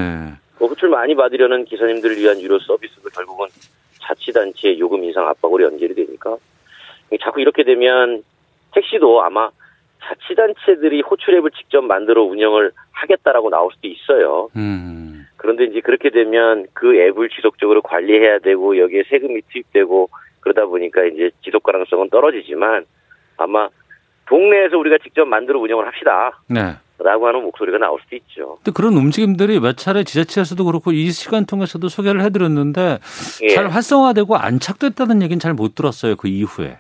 [0.57, 3.47] 그 호출 많이 받으려는 기사님들을 위한 유료 서비스도 결국은
[4.01, 6.37] 자치단체의 요금 인상 압박으로 연결이 되니까
[7.19, 8.23] 자꾸 이렇게 되면
[8.73, 9.49] 택시도 아마
[10.03, 14.49] 자치단체들이 호출앱을 직접 만들어 운영을 하겠다라고 나올 수도 있어요.
[14.55, 15.10] 음.
[15.41, 21.31] 그런데 이제 그렇게 되면 그 앱을 지속적으로 관리해야 되고 여기에 세금이 투입되고 그러다 보니까 이제
[21.43, 22.85] 지속 가능성은 떨어지지만
[23.37, 23.67] 아마
[24.27, 26.39] 동네에서 우리가 직접 만들어 운영을 합시다.
[26.47, 26.75] 네.
[26.99, 28.57] 라고 하는 목소리가 나올 수도 있죠.
[28.57, 32.99] 근데 그런 움직임들이 몇 차례 지자체에서도 그렇고 이 시간 통해서도 소개를 해드렸는데
[33.41, 33.47] 예.
[33.47, 36.15] 잘 활성화되고 안착됐다는 얘기는 잘 못 들었어요.
[36.17, 36.77] 그 이후에.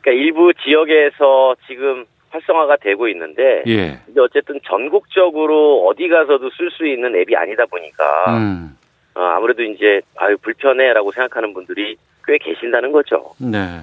[0.00, 3.98] 그러니까 일부 지역에서 지금 활성화가 되고 있는데 예.
[4.06, 8.76] 근데 어쨌든 전국적으로 어디 가서도 쓸 수 있는 앱이 아니다 보니까 음.
[9.14, 13.34] 어, 아무래도 이제 아유 불편해라고 생각하는 분들이 꽤 계신다는 거죠.
[13.38, 13.80] 네.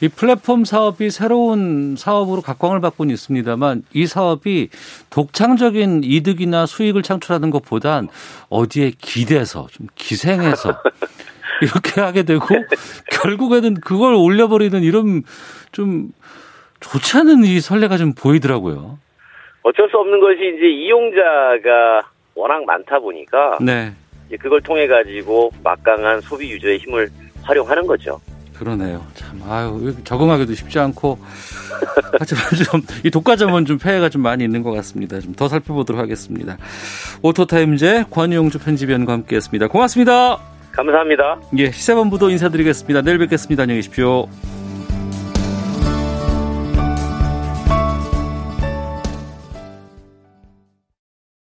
[0.00, 4.70] 이 플랫폼 사업이 새로운 사업으로 각광을 받고는 있습니다만 이 사업이
[5.10, 8.08] 독창적인 이득이나 수익을 창출하는 것보단
[8.48, 10.80] 어디에 기대서 좀 기생해서
[11.60, 12.46] 이렇게 하게 되고
[13.22, 15.22] 결국에는 그걸 올려버리는 이런
[15.70, 16.12] 좀
[16.82, 18.98] 좋지 않은 이 선례가 좀 보이더라고요.
[19.62, 22.02] 어쩔 수 없는 것이 이제 이용자가
[22.34, 23.92] 워낙 많다 보니까 네.
[24.28, 27.08] 이제 그걸 통해 가지고 막강한 소비 유저의 힘을
[27.42, 28.20] 활용하는 거죠.
[28.58, 29.04] 그러네요.
[29.14, 31.18] 참, 아유, 적응하기도 쉽지 않고.
[32.18, 35.18] 하지만 좀, 이 독과점은 좀 폐해가 좀 많이 있는 것 같습니다.
[35.20, 36.58] 좀 더 살펴보도록 하겠습니다.
[37.22, 39.66] 오토타임제 권용주 편집위원과 함께 했습니다.
[39.66, 40.38] 고맙습니다.
[40.72, 41.40] 감사합니다.
[41.58, 43.02] 예, 시사본부도 인사드리겠습니다.
[43.02, 43.62] 내일 뵙겠습니다.
[43.64, 44.28] 안녕히 계십시오.